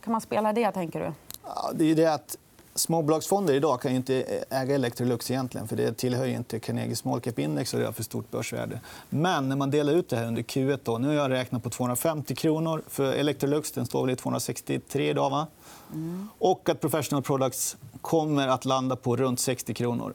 kan 0.04 0.12
man 0.12 0.20
spela 0.20 0.52
det, 0.52 0.72
tänker 0.72 1.00
du? 1.00 1.12
Ja, 1.44 1.70
det 1.74 1.90
är 1.90 1.94
det 1.94 2.14
att 2.14 2.36
småbolagsfonder 2.78 3.54
idag 3.54 3.80
kan 3.80 3.90
ju 3.90 3.96
inte 3.96 4.44
äga 4.50 4.74
Electrolux 4.74 5.30
egentligen 5.30 5.68
för 5.68 5.76
det 5.76 5.96
tillhör 5.96 6.26
ju 6.26 6.34
inte 6.34 6.60
Carnegie 6.60 6.96
Small 6.96 7.20
Cap 7.20 7.38
Index 7.38 7.74
och 7.74 7.80
det 7.80 7.86
har 7.86 7.92
för 7.92 8.02
stort 8.02 8.30
börsvärde. 8.30 8.80
Men 9.08 9.48
när 9.48 9.56
man 9.56 9.70
delar 9.70 9.92
ut 9.92 10.08
det 10.08 10.16
här 10.16 10.26
under 10.26 10.42
Q1 10.42 10.78
då, 10.82 10.98
nu 10.98 11.08
har 11.08 11.14
jag 11.14 11.30
räknat 11.30 11.62
på 11.62 11.70
250 11.70 12.34
kronor 12.34 12.82
för 12.88 13.12
Electrolux. 13.12 13.72
Den 13.72 13.86
står 13.86 14.06
väl 14.06 14.12
i 14.12 14.16
263 14.16 15.10
idag. 15.10 15.30
Va? 15.30 15.46
Mm. 15.92 16.28
Och 16.38 16.68
att 16.68 16.80
Professional 16.80 17.22
Products 17.22 17.76
kommer 18.00 18.48
att 18.48 18.64
landa 18.64 18.96
på 18.96 19.16
runt 19.16 19.40
60 19.40 19.74
kronor. 19.74 20.14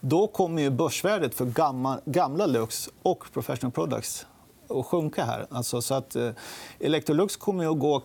Då 0.00 0.26
kommer 0.26 0.62
ju 0.62 0.70
börsvärdet 0.70 1.34
för 1.34 1.44
gamla, 1.44 2.00
gamla 2.04 2.46
Lux 2.46 2.88
och 3.02 3.24
Professional 3.32 3.72
Products 3.72 4.26
att 4.68 4.86
sjunka. 4.86 5.24
här. 5.24 5.46
Alltså, 5.50 5.82
så 5.82 5.94
att, 5.94 6.16
eh, 6.16 6.30
Electrolux 6.78 7.36
kommer 7.36 7.72
att 7.72 7.78
gå 7.78 8.02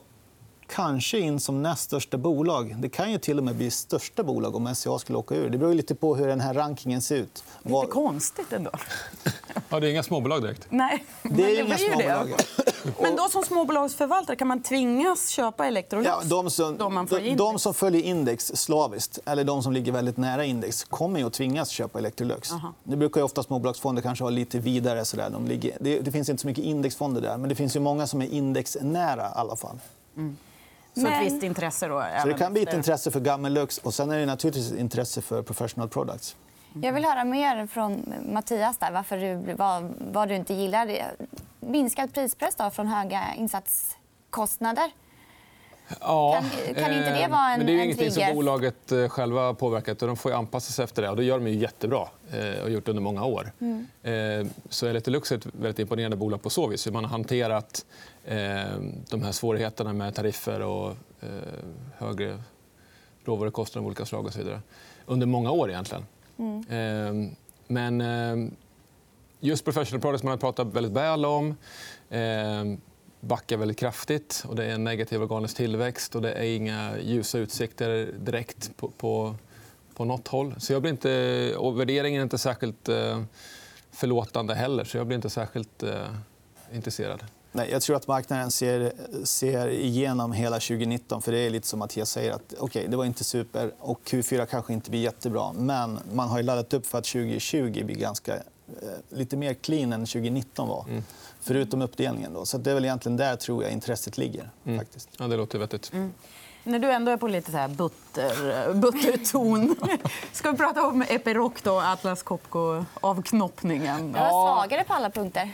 kanske 0.67 1.19
in 1.19 1.39
som 1.39 1.63
näst 1.63 1.83
största 1.83 2.17
bolag. 2.17 2.75
Det 2.79 2.89
kan 2.89 3.12
ju 3.12 3.17
till 3.17 3.38
och 3.38 3.43
med 3.43 3.55
bli 3.55 3.71
största 3.71 4.24
bolag 4.24 4.55
om 4.55 4.75
SCA 4.75 5.00
skulle 5.00 5.17
åka 5.17 5.36
ur. 5.36 5.50
Det 5.50 5.57
beror 5.57 5.74
lite 5.74 5.95
på 5.95 6.15
hur 6.15 6.27
den 6.27 6.39
här 6.39 6.53
rankingen 6.53 7.01
ser 7.01 7.15
ut. 7.15 7.43
Lite 7.63 7.88
konstigt 7.88 8.53
ändå. 8.53 8.71
Ja, 9.69 9.79
det 9.79 9.88
är 9.88 9.91
inga 9.91 10.03
småbolag 10.03 10.41
direkt. 10.41 10.67
Nej, 10.69 11.05
det 11.24 11.43
är 11.43 11.63
inga 11.65 11.77
småbolag. 11.77 12.33
Men 13.01 13.15
då 13.15 13.29
som 13.29 13.43
småbolagsförvaltare 13.43 14.36
kan 14.36 14.47
man 14.47 14.62
tvingas 14.62 15.29
köpa 15.29 15.65
Electrolux? 15.65 16.09
Ja, 16.09 16.21
de, 16.24 16.51
som, 16.51 16.77
de, 16.77 17.36
de 17.38 17.59
som 17.59 17.74
följer 17.74 18.01
index 18.01 18.51
slaviskt, 18.55 19.19
eller 19.25 19.43
de 19.43 19.63
som 19.63 19.74
ligger 19.74 19.91
väldigt 19.91 20.17
nära 20.17 20.45
index 20.45 20.83
kommer 20.83 21.19
ju 21.19 21.27
att 21.27 21.33
tvingas 21.33 21.69
köpa 21.69 22.00
Electrolux. 22.00 22.51
Aha. 22.51 22.74
Det 22.83 22.95
brukar 22.95 23.21
ju 23.21 23.25
ofta 23.25 23.43
småbolagsfonder 23.43 24.01
kanske 24.01 24.24
ha 24.24 24.29
lite 24.29 24.59
vidare. 24.59 25.05
Sådär. 25.05 25.29
De 25.29 25.47
ligger, 25.47 25.77
det, 25.79 26.00
det, 26.00 26.12
finns 26.12 26.29
inte 26.29 26.41
så 26.41 26.47
mycket 26.47 26.63
indexfonder 26.63 27.21
där, 27.21 27.38
men 27.38 27.50
det 27.50 27.55
finns 27.55 27.75
ju 27.75 27.79
många 27.79 28.07
som 28.07 28.21
är 28.21 28.27
indexnära. 28.27 29.21
I 29.21 29.31
alla 29.36 29.55
fall. 29.55 29.79
Mm. 30.17 30.38
Så 31.01 31.08
ett 31.08 31.22
visst 31.22 31.44
intresse 31.44 31.88
då? 31.88 32.04
Så 32.22 32.27
det 32.27 32.34
kan 32.34 32.54
bli 32.54 32.63
ett 32.63 32.74
intresse 32.74 33.12
för 33.12 33.20
Gammellux 33.20 33.77
och 33.77 33.94
sen 33.94 34.12
är 34.12 34.20
det 34.20 34.25
naturligtvis 34.25 34.72
ett 34.72 34.80
intresse 34.80 35.22
för 35.22 35.42
professional 35.42 35.89
products. 35.89 36.36
Jag 36.82 36.94
vill 36.94 37.06
höra 37.06 37.24
mer 37.24 37.68
från 37.68 38.13
Mattias 38.34 38.77
där, 38.77 38.92
varför 38.92 39.18
du, 39.18 39.54
vad, 39.54 39.94
vad 40.12 40.30
du 40.30 40.36
inte 40.36 40.54
gillar. 40.54 41.01
Minskad 41.60 42.13
prispress 42.13 42.56
då, 42.56 42.70
från 42.70 42.88
höga 42.88 43.22
insatskostnader. 43.38 44.92
Ja, 46.01 46.34
kan, 46.34 46.74
kan 46.75 46.94
inte 46.94 47.22
det 47.22 47.27
vara 47.27 47.51
en, 47.51 47.58
men 47.58 47.67
det 47.67 47.74
är 47.74 47.84
ingenting 47.84 48.12
som 48.12 48.24
bolaget 48.34 48.91
eh, 48.91 49.08
själva 49.08 49.41
har 49.41 49.53
påverkat. 49.53 50.00
De 50.00 50.17
får 50.17 50.32
anpassa 50.32 50.72
sig 50.72 50.84
efter 50.84 51.01
det. 51.01 51.10
Och 51.10 51.15
det 51.15 51.24
gör 51.24 51.39
de 51.39 51.48
ju 51.48 51.56
jättebra 51.56 52.08
eh, 52.32 52.58
och 52.58 52.62
har 52.62 52.70
gjort 52.70 52.88
under 52.88 53.01
många 53.01 53.25
år. 53.25 53.51
Mm. 53.60 54.50
Så 54.70 54.88
Electrolux 54.88 55.32
är 55.32 55.36
ett 55.36 55.46
väldigt 55.46 55.79
imponerande 55.79 56.17
bolag 56.17 56.41
på 56.41 56.50
så 56.50 56.67
vis. 56.67 56.88
Man 56.88 57.03
har 57.03 57.12
hanterat 57.12 57.86
de 59.10 59.24
här 59.24 59.32
svårigheterna 59.32 59.94
med 59.94 60.15
tariffer 60.15 60.62
och 60.62 60.96
högre 61.98 62.39
råvarukostnader 63.25 63.84
av 63.84 63.88
olika 63.88 64.06
slag 64.06 64.25
och 64.25 64.34
så 64.34 64.39
vidare. 64.39 64.62
under 65.06 65.27
många 65.27 65.51
år. 65.51 65.70
egentligen. 65.70 66.06
Mm. 66.38 67.36
Men 67.67 68.58
just 69.39 69.65
professional 69.65 70.01
products 70.01 70.24
man 70.24 70.32
har 70.32 70.38
pratat 70.38 70.67
väldigt 70.67 70.91
väl 70.91 71.25
om 71.25 71.56
backar 73.19 73.57
väldigt 73.57 73.77
kraftigt. 73.77 74.43
och 74.47 74.55
Det 74.55 74.65
är 74.65 74.69
en 74.69 74.83
negativ 74.83 75.21
organisk 75.21 75.57
tillväxt 75.57 76.15
och 76.15 76.21
det 76.21 76.31
är 76.31 76.55
inga 76.55 77.00
ljusa 77.00 77.38
utsikter 77.38 78.12
direkt 78.19 78.77
på, 78.77 78.89
på, 78.89 79.36
på 79.93 80.05
något 80.05 80.27
håll. 80.27 80.55
Så 80.57 80.74
jag 80.74 80.81
blir 80.81 80.91
inte, 80.91 81.53
och 81.57 81.79
värderingen 81.79 82.19
är 82.19 82.24
inte 82.24 82.38
särskilt 82.38 82.89
eh, 82.89 83.21
förlåtande 83.91 84.55
heller, 84.55 84.83
så 84.83 84.97
jag 84.97 85.07
blir 85.07 85.15
inte 85.15 85.29
särskilt 85.29 85.83
eh, 85.83 86.05
intresserad. 86.74 87.24
Nej, 87.51 87.69
jag 87.71 87.81
tror 87.81 87.95
att 87.95 88.07
marknaden 88.07 88.51
ser, 88.51 88.93
ser 89.24 89.67
igenom 89.67 90.31
hela 90.31 90.55
2019. 90.55 91.21
För 91.21 91.31
Det 91.31 91.38
är 91.39 91.50
lite 91.50 91.67
som 91.67 91.79
Mattias 91.79 92.12
säger. 92.12 92.31
att 92.31 92.53
okay, 92.59 92.88
Det 92.88 92.97
var 92.97 93.05
inte 93.05 93.24
super 93.24 93.71
och 93.79 94.01
Q4 94.05 94.45
kanske 94.45 94.74
inte 94.74 94.89
blir 94.89 95.01
jättebra. 95.01 95.53
Men 95.53 96.00
man 96.13 96.29
har 96.29 96.43
laddat 96.43 96.74
upp 96.74 96.86
för 96.86 96.97
att 96.97 97.05
2020 97.05 97.83
blir 97.86 97.95
ganska, 97.95 98.36
eh, 98.36 98.41
lite 99.09 99.38
mer 99.38 99.53
clean 99.53 99.93
än 99.93 100.05
2019 100.05 100.67
var. 100.67 100.86
Mm. 100.89 101.03
Förutom 101.48 101.82
uppdelningen. 101.82 102.34
Då. 102.34 102.46
Så 102.46 102.58
det 102.58 102.70
är 102.70 102.74
väl 102.74 102.86
egentligen 102.86 103.18
där 103.18 103.36
tror 103.36 103.63
jag 103.63 103.72
intresset 103.72 104.18
ligger. 104.18 104.50
Mm. 104.66 104.80
Faktiskt. 104.80 105.10
Ja, 105.18 105.27
det 105.27 105.38
låter 105.38 105.60
vettigt. 105.60 105.94
Mm. 105.94 106.13
När 106.63 106.80
du 106.80 106.92
ändå 106.92 107.12
är 107.12 107.18
på 107.18 107.27
lite 107.27 107.51
så 107.51 107.58
här 107.58 107.68
butter, 107.68 108.74
butterton 108.74 109.75
ska 110.32 110.51
vi 110.51 110.58
prata 110.58 110.88
om 110.88 111.01
Epiroc, 111.01 111.54
då, 111.63 111.80
Atlas 111.80 112.24
Copco-avknoppningen. 112.24 114.13
Det 114.13 114.20
var 114.20 114.30
svagare 114.30 114.84
på 114.84 114.94
alla 114.94 115.10
punkter. 115.10 115.51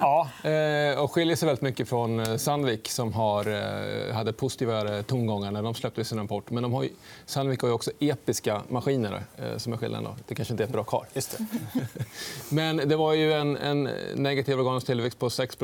Ja, 0.00 0.28
eh, 0.50 0.98
och 0.98 1.12
skiljer 1.12 1.36
sig 1.36 1.46
väldigt 1.46 1.62
mycket 1.62 1.88
från 1.88 2.20
eh, 2.20 2.36
Sandvik 2.36 2.90
som 2.90 3.12
har, 3.12 3.46
eh, 3.46 4.14
hade 4.14 4.32
positiva 4.32 5.02
tongångar 5.02 5.50
när 5.50 5.62
de 5.62 5.74
släppte 5.74 6.04
sin 6.04 6.18
rapport. 6.18 6.50
Men 6.50 6.62
de 6.62 6.72
har 6.72 6.82
ju, 6.82 6.90
Sandvik 7.26 7.62
har 7.62 7.70
också 7.70 7.90
episka 8.00 8.62
maskiner 8.68 9.22
som 9.56 9.72
är 9.72 9.76
skillnaden. 9.76 10.12
Det 10.28 10.34
kanske 10.34 10.54
inte 10.54 10.64
Epiroc 10.64 10.88
har. 10.88 11.06
Just 11.14 11.38
det. 11.38 11.46
Men 12.54 12.76
det 12.76 12.96
var 12.96 13.12
ju 13.12 13.32
en, 13.32 13.56
en 13.56 13.88
negativ 14.14 14.60
organisk 14.60 14.86
tillväxt 14.86 15.18
på 15.18 15.30
6 15.30 15.58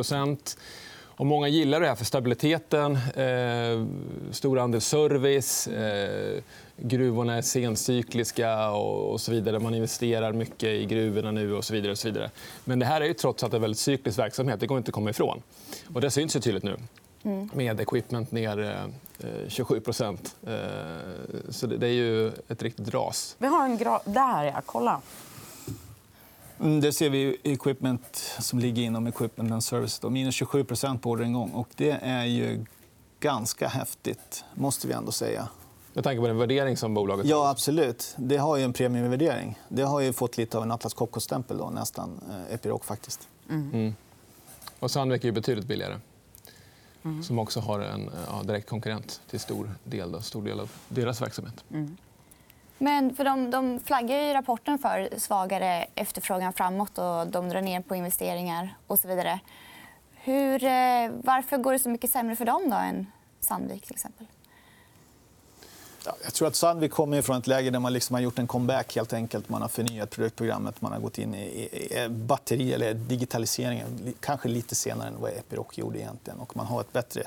och 1.23 1.26
många 1.26 1.49
gillar 1.49 1.81
det 1.81 1.87
här 1.87 1.95
för 1.95 2.05
stabiliteten, 2.05 2.97
eh, 2.97 3.87
stor 4.31 4.59
andel 4.59 4.81
service. 4.81 5.67
Eh, 5.67 6.43
gruvorna 6.76 7.35
är 7.35 7.43
sencykliska 7.43 8.71
och, 8.71 9.21
så 9.21 9.33
vidare. 9.33 9.59
Man 9.59 9.75
investerar 9.75 10.33
mycket 10.33 10.69
i 10.69 10.87
gruvorna 10.87 11.31
nu. 11.31 11.55
och 11.55 11.64
så 11.64 11.75
vidare. 11.75 11.93
Och 11.93 11.99
så 11.99 12.09
vidare. 12.09 12.31
Men 12.64 12.79
det 12.79 12.87
här 12.87 13.00
är 13.00 13.05
ju 13.05 13.14
trots 13.14 13.45
allt 13.45 13.55
en 13.55 13.61
väldigt 13.61 13.79
cyklisk 13.79 14.19
verksamhet. 14.19 14.61
Det 14.61 14.67
går 14.67 14.79
inte 14.79 14.88
att 14.88 14.95
komma 14.95 15.11
ifrån. 15.11 15.43
Och 15.95 16.00
det 16.00 16.11
syns 16.11 16.37
ju 16.37 16.41
tydligt 16.41 16.64
nu. 16.64 16.76
Mm. 17.23 17.50
Med 17.55 17.81
equipment 17.81 18.33
ner 18.33 18.59
eh, 19.21 19.49
27 19.49 19.81
procent. 19.81 20.37
Eh, 20.47 20.52
så 21.49 21.67
det, 21.67 21.87
är 21.87 21.93
ju 21.93 22.29
ett 22.49 22.62
riktigt 22.62 22.95
ras. 22.95 23.37
Vi 23.38 23.47
har 23.47 23.64
en 23.64 23.79
gra... 23.79 24.00
Där, 24.05 24.45
ja. 24.45 24.62
Kolla. 24.67 25.00
Mm, 26.62 26.81
det 26.81 26.92
ser 26.92 27.11
vi 27.11 27.19
i 27.42 27.52
equipment 27.52 28.16
som 28.40 28.59
ligger 28.59 28.83
inom 28.83 29.07
equipment 29.07 29.52
and 29.52 29.64
service. 29.64 29.99
Då. 29.99 30.11
Minus 30.11 30.42
27% 30.42 30.99
på 30.99 31.11
orderingång. 31.11 31.50
Och 31.50 31.69
det 31.76 31.90
är 31.90 32.25
ju 32.25 32.64
ganska 33.21 33.69
häftigt, 33.69 34.45
måste 34.54 34.88
vi 34.88 34.92
ändå 34.92 35.12
säga. 35.12 35.49
Med 35.92 36.04
tanke 36.04 36.21
på 36.21 36.26
den 36.26 36.38
värdering 36.38 36.76
som 36.76 36.95
bolaget 36.95 37.26
har? 37.26 37.31
Ja, 37.31 37.50
absolut. 37.50 38.14
Det 38.16 38.37
har 38.37 38.57
ju 38.57 38.62
en 38.62 38.73
premiumvärdering. 38.73 39.59
Det 39.69 39.83
har 39.83 40.00
ju 40.00 40.12
fått 40.12 40.37
lite 40.37 40.57
av 40.57 40.62
en 40.62 40.71
Atlas 40.71 40.95
Copco-stämpel, 40.95 41.71
nästan. 41.73 42.21
Eh, 42.31 42.54
Epiroc, 42.54 42.83
faktiskt. 42.83 43.28
Mm. 43.50 43.71
Mm. 43.73 43.95
Och 44.78 44.90
Sandvik 44.90 45.25
är 45.25 45.33
betydligt 45.33 45.66
billigare. 45.66 45.99
Mm. 47.04 47.23
Som 47.23 47.38
också 47.38 47.61
har 47.61 47.81
en 47.81 48.11
ja, 48.28 48.42
direkt 48.42 48.69
konkurrent 48.69 49.21
till 49.31 49.40
stor 49.40 49.75
del, 49.85 50.12
då, 50.12 50.21
stor 50.21 50.42
del 50.42 50.61
av 50.61 50.71
deras 50.88 51.23
verksamhet. 51.23 51.64
Mm. 51.71 51.97
Men 52.83 53.15
för 53.15 53.25
de, 53.25 53.51
de 53.51 53.81
flaggar 53.81 54.19
i 54.19 54.35
rapporten 54.35 54.79
för 54.79 55.09
svagare 55.19 55.87
efterfrågan 55.95 56.53
framåt 56.53 56.99
och 56.99 57.27
de 57.27 57.49
drar 57.49 57.61
ner 57.61 57.81
på 57.81 57.97
investeringar 57.97 58.77
och 58.87 58.99
så 58.99 59.09
vidare. 59.09 59.41
Hur, 60.15 60.65
eh, 60.65 61.11
varför 61.25 61.59
går 61.59 61.73
det 61.73 61.79
så 61.79 61.89
mycket 61.89 62.11
sämre 62.11 62.37
för 62.37 62.45
dem 62.45 62.71
då 62.71 62.77
än 62.77 63.07
Sandvik? 63.41 63.87
Till 63.87 63.95
exempel? 63.95 64.27
Jag 66.05 66.35
tror 66.35 66.49
att 66.49 66.57
Sandvik 66.57 66.93
kommer 66.93 67.23
från 67.23 67.39
ett 67.39 67.47
läge 67.47 67.71
där 67.71 67.79
man 67.79 67.93
liksom 67.93 68.15
har 68.15 68.21
gjort 68.21 68.39
en 68.39 68.47
comeback. 68.47 68.97
helt 68.97 69.12
enkelt. 69.12 69.49
Man 69.49 69.62
har 69.62 69.69
förnyat 69.69 70.11
produktprogrammet, 70.11 70.81
man 70.81 70.93
har 70.93 71.01
gått 71.01 71.19
in 71.19 71.35
i 71.35 72.09
batteri 72.11 72.73
eller 72.73 72.95
digitaliseringen 72.95 74.15
kanske 74.21 74.49
lite 74.49 74.75
senare 74.75 75.09
än 75.09 75.21
vad 75.21 75.31
Epiroc 75.31 75.79
gjorde. 75.79 75.99
egentligen. 75.99 76.41
Och 76.41 76.57
man 76.57 76.67
har 76.67 76.81
ett 76.81 76.93
bättre 76.93 77.23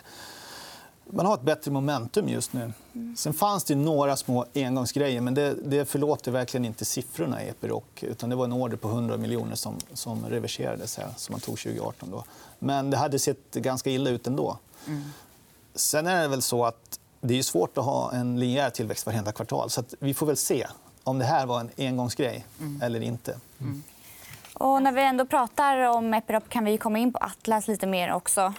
man 1.10 1.26
har 1.26 1.34
ett 1.34 1.42
bättre 1.42 1.72
momentum 1.72 2.30
just 2.30 2.54
nu. 2.54 2.74
Sen 3.18 3.34
fanns 3.34 3.64
det 3.64 3.76
några 3.76 4.16
små 4.16 4.46
engångsgrejer, 4.56 5.22
men 5.22 5.34
det, 5.34 5.56
det 5.66 5.86
förlåter 5.86 6.32
verkligen 6.32 6.66
inte 6.66 6.86
siffrorna 6.86 7.44
i 7.44 7.50
Epiroc. 7.50 7.84
Utan 8.02 8.30
det 8.30 8.36
var 8.36 8.46
en 8.46 8.54
order 8.54 8.78
på 8.78 8.88
100 8.88 9.18
miljoner 9.18 9.56
som, 9.56 9.78
som 9.94 10.26
reverserades, 10.26 10.98
här, 10.98 11.08
som 11.18 11.34
man 11.34 11.40
tog 11.40 11.58
2018. 11.58 12.12
Då. 12.12 12.24
Men 12.60 12.90
det 12.90 12.98
hade 12.98 13.20
sett 13.20 13.54
ganska 13.54 13.90
illa 13.90 14.10
ut 14.10 14.28
ändå. 14.28 14.58
Mm. 14.88 15.04
Sen 15.76 16.08
är 16.08 16.22
det 16.22 16.28
väl 16.28 16.42
så 16.42 16.66
att 16.66 17.00
det 17.22 17.40
är 17.40 17.44
svårt 17.44 17.78
att 17.78 17.86
ha 17.86 18.12
en 18.12 18.40
linjär 18.40 18.70
tillväxt 18.70 19.06
varenda 19.06 19.32
kvartal. 19.32 19.70
Så 19.70 19.84
vi 20.00 20.14
får 20.14 20.26
väl 20.26 20.38
se 20.38 20.68
om 21.04 21.20
det 21.20 21.26
här 21.26 21.46
var 21.46 21.60
en 21.60 21.70
engångsgrej 21.78 22.46
mm. 22.60 22.82
eller 22.82 23.02
inte. 23.02 23.40
Mm. 23.60 23.84
Och 24.54 24.84
när 24.84 24.92
vi 24.92 25.02
ändå 25.02 25.26
pratar 25.26 25.78
om 25.78 26.14
Epiroc 26.14 26.44
kan 26.50 26.66
vi 26.66 26.78
komma 26.78 27.00
in 27.00 27.14
på 27.14 27.20
Atlas 27.22 27.68
lite 27.68 27.88
mer 27.88 28.14
också. 28.14 28.54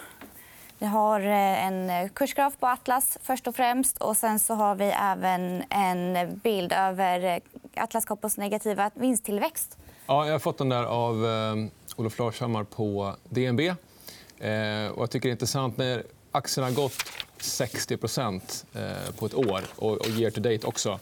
Vi 0.78 0.86
har 0.86 1.20
eh, 1.20 1.66
en 1.66 1.90
eh, 1.90 2.08
kursgraf 2.08 2.56
på 2.60 2.66
Atlas 2.66 3.18
först 3.22 3.46
och 3.46 3.56
främst. 3.56 3.98
och 3.98 4.16
Sen 4.16 4.38
så 4.38 4.54
har 4.54 4.74
vi 4.74 4.84
även 4.84 5.62
en 5.70 6.38
bild 6.38 6.72
över 6.72 7.24
eh, 7.24 7.82
Atlas 7.82 8.04
Copcos 8.04 8.36
negativa 8.38 8.90
vinsttillväxt. 8.94 9.78
Ja, 10.06 10.26
jag 10.26 10.32
har 10.32 10.38
fått 10.38 10.58
den 10.58 10.68
där 10.68 10.84
av 10.84 11.26
eh, 11.26 11.54
Olof 11.96 12.18
Larshammar 12.18 12.64
på 12.64 13.14
DNB. 13.28 13.60
Eh, 13.60 14.88
och 14.88 15.02
jag 15.02 15.10
tycker 15.10 15.28
det 15.28 15.30
är 15.30 15.32
intressant 15.32 15.76
när 15.76 16.02
aktien 16.32 16.64
har 16.64 16.72
gått 16.72 17.02
60 17.38 17.94
eh, 17.94 18.90
på 19.18 19.26
ett 19.26 19.34
år 19.34 19.60
och, 19.76 19.92
och 19.92 20.08
year 20.08 20.30
to 20.30 20.40
date 20.40 20.66
också 20.66 20.98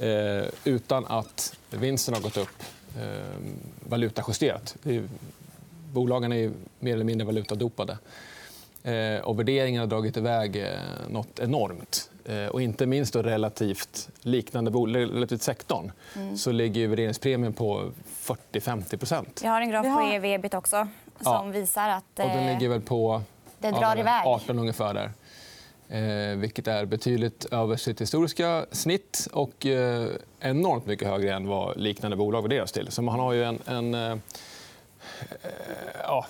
eh, 0.00 0.48
utan 0.64 1.06
att 1.06 1.56
vinsten 1.70 2.14
har 2.14 2.20
gått 2.20 2.36
upp 2.36 2.62
eh, 2.98 3.36
valutajusterat. 3.88 4.76
Bolagen 5.92 6.32
är 6.32 6.52
mer 6.78 6.94
eller 6.94 7.04
mindre 7.04 7.26
valutadopade. 7.26 7.98
Eh, 8.82 9.20
och 9.20 9.38
värderingen 9.38 9.80
har 9.80 9.86
dragit 9.86 10.16
iväg 10.16 10.56
eh, 10.56 10.68
nåt 11.08 11.38
enormt. 11.38 12.10
eh, 12.24 12.46
och 12.46 12.62
inte 12.62 12.86
minst 12.86 13.12
då 13.12 13.22
relativt 13.22 14.08
liknande 14.20 14.70
relativt 14.70 15.42
sektorn 15.42 15.92
så 16.36 16.52
ligger 16.52 16.80
ju 16.80 16.86
värderingspremien 16.86 17.52
på 17.52 17.90
40-50% 18.22 19.24
Jag 19.42 19.50
har 19.50 19.60
en 19.60 19.70
graf 19.70 19.86
Vi 19.86 19.90
på 19.90 20.00
ev 20.00 20.24
ebit 20.24 20.54
också 20.54 20.88
som 21.20 21.32
Ja. 21.32 21.42
visar 21.42 21.88
att 21.88 22.04
Och 22.18 22.28
den 22.28 22.38
eh, 22.38 22.52
ligger 22.54 22.68
väl 22.68 22.80
på 22.80 23.22
det 23.58 23.68
ja, 23.68 23.80
drar 23.80 23.94
det? 23.94 24.00
iväg. 24.00 24.26
18 24.26 24.58
ungefär. 24.58 24.94
Där. 24.94 25.10
Eh, 25.88 26.36
vilket 26.36 26.66
är 26.68 26.84
betydligt 26.84 27.44
över 27.52 27.76
sitt 27.76 28.00
historiska 28.00 28.66
snitt 28.72 29.28
och 29.32 29.66
eh, 29.66 30.08
enormt 30.40 30.86
mycket 30.86 31.08
högre 31.08 31.34
än 31.34 31.46
vad 31.48 31.76
liknande 31.76 32.16
bolag 32.16 32.42
värderas 32.42 32.72
till. 32.72 32.90
Så 32.90 33.02
man 33.02 33.20
har 33.20 33.32
ju 33.32 33.44
en... 33.44 33.58
en 33.66 33.94
eh, 33.94 34.10
eh, 34.10 34.18
ja, 36.02 36.26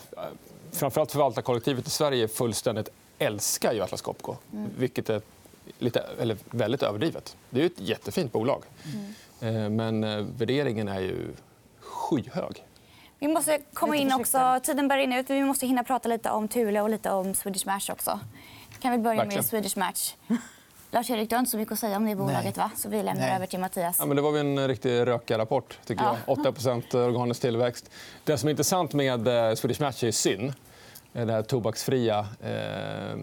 framförallt 0.72 1.12
förvaltarkollektivet 1.12 1.86
i 1.86 1.90
Sverige 1.90 2.28
fullständigt 2.28 2.88
älskar 3.18 3.72
ju 3.72 3.80
Atlas 3.82 4.02
Copco. 4.02 4.36
Vilket 4.78 5.10
är 5.10 5.22
lite, 5.78 6.04
eller 6.20 6.36
väldigt 6.50 6.82
överdrivet. 6.82 7.36
Det 7.50 7.62
är 7.62 7.66
ett 7.66 7.80
jättefint 7.80 8.32
bolag. 8.32 8.64
Eh, 9.40 9.52
men 9.68 10.04
eh, 10.04 10.26
värderingen 10.38 10.88
är 10.88 11.00
ju 11.00 11.28
skyhög. 11.80 12.64
Vi 13.18 13.28
måste 13.28 13.58
komma 13.72 13.96
in 13.96 14.12
också. 14.12 14.60
Tiden 14.62 14.88
börjar 14.88 15.00
rinna 15.00 15.18
ut. 15.18 15.30
Vi 15.30 15.44
måste 15.44 15.66
hinna 15.66 15.84
prata 15.84 16.08
lite 16.08 16.30
om 16.30 16.48
Thule 16.48 16.80
och 16.80 16.90
lite 16.90 17.10
om 17.10 17.34
Swedish 17.34 17.66
Match 17.66 17.90
också. 17.90 18.20
Kan 18.80 18.92
vi 18.92 18.98
börja 18.98 19.16
Verkligen. 19.16 19.38
med 19.38 19.46
Swedish 19.46 19.78
Match? 19.78 20.14
Lars-Erik, 20.92 21.30
du 21.30 21.34
har 21.36 21.38
inte 21.40 21.50
så 21.50 21.56
mycket 21.56 21.72
att 21.72 21.78
säga 21.78 21.96
om 21.96 22.06
det 22.06 22.16
bolaget, 22.16 22.56
va? 22.56 22.70
Så 22.76 22.88
vi 22.88 22.96
lämnar 23.02 23.26
Nej. 23.26 23.36
över 23.36 23.46
till 23.46 23.58
Mattias. 23.60 23.96
Ja, 23.98 24.06
men 24.06 24.16
det 24.16 24.22
var 24.22 24.32
väl 24.32 24.40
en 24.46 24.68
riktig 24.68 25.06
rökarrapport. 25.06 25.78
Tycker 25.86 26.04
Ja. 26.04 26.16
jag. 26.26 26.38
8 26.38 26.98
organisk 27.06 27.40
tillväxt. 27.40 27.90
Det 28.24 28.38
som 28.38 28.46
är 28.46 28.50
intressant 28.50 28.92
med 28.94 29.28
eh, 29.28 29.54
Swedish 29.54 29.80
Match 29.80 30.04
är 30.04 30.10
syn. 30.10 30.52
Eh, 31.12 31.26
Det 31.26 31.32
här 31.32 31.42
tobaksfria, 31.42 32.18
eh, 32.40 33.18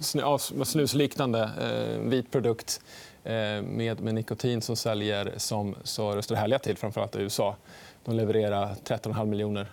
snu, 0.00 0.20
ja, 0.22 0.38
snusliknande 0.64 1.50
eh, 1.60 2.00
vit 2.08 2.30
produkt 2.30 2.80
eh, 3.24 3.32
med, 3.62 4.00
med 4.00 4.14
nikotin 4.14 4.62
som 4.62 4.76
säljer 4.76 5.32
som 5.36 5.74
så 5.82 6.22
står 6.22 6.36
härliga 6.36 6.58
till, 6.58 6.76
framförallt 6.76 7.16
i 7.16 7.18
USA. 7.18 7.56
De 8.04 8.14
levererar 8.14 8.66
13,5 8.84 9.26
miljoner 9.26 9.66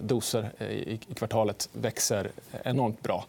doser 0.00 0.52
eh, 0.58 0.66
i, 0.70 1.00
kvartalet. 1.14 1.68
växer 1.72 2.30
enormt 2.64 3.02
bra. 3.02 3.24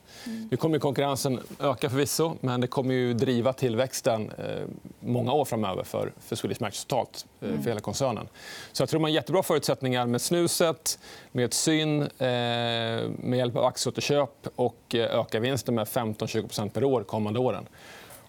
Nu 0.52 0.58
kommer 0.58 0.80
konkurrensen 0.80 1.40
öka 1.60 1.90
förvisso, 1.90 2.38
men 2.42 2.62
det 2.62 2.68
kommer 2.68 2.94
ju 2.94 3.14
driva 3.14 3.54
tillväxten 3.54 4.32
eh, 4.38 4.66
många 5.00 5.34
år 5.34 5.46
framöver 5.46 5.84
för, 5.84 6.12
för 6.20 6.36
Swedish 6.36 6.62
Match 6.62 6.84
totalt, 6.84 7.26
eh, 7.42 7.62
för 7.62 7.70
hela 7.70 7.80
koncernen. 7.80 8.28
Så 8.72 8.82
jag 8.82 8.90
tror 8.90 9.00
man 9.00 9.12
har 9.12 9.16
jättebra 9.16 9.44
förutsättningar 9.44 10.06
med 10.06 10.22
snuset, 10.22 11.00
med 11.32 11.54
syn, 11.54 12.02
eh, 12.02 12.08
med 12.18 13.38
hjälp 13.38 13.56
av 13.56 13.66
aktieåterköp 13.66 14.48
och 14.56 14.96
eh, 14.96 15.20
öka 15.20 15.40
vinsten 15.40 15.76
med 15.76 15.88
15-20% 15.88 16.70
per 16.70 16.84
år 16.84 17.04
kommande 17.04 17.40
åren. 17.40 17.66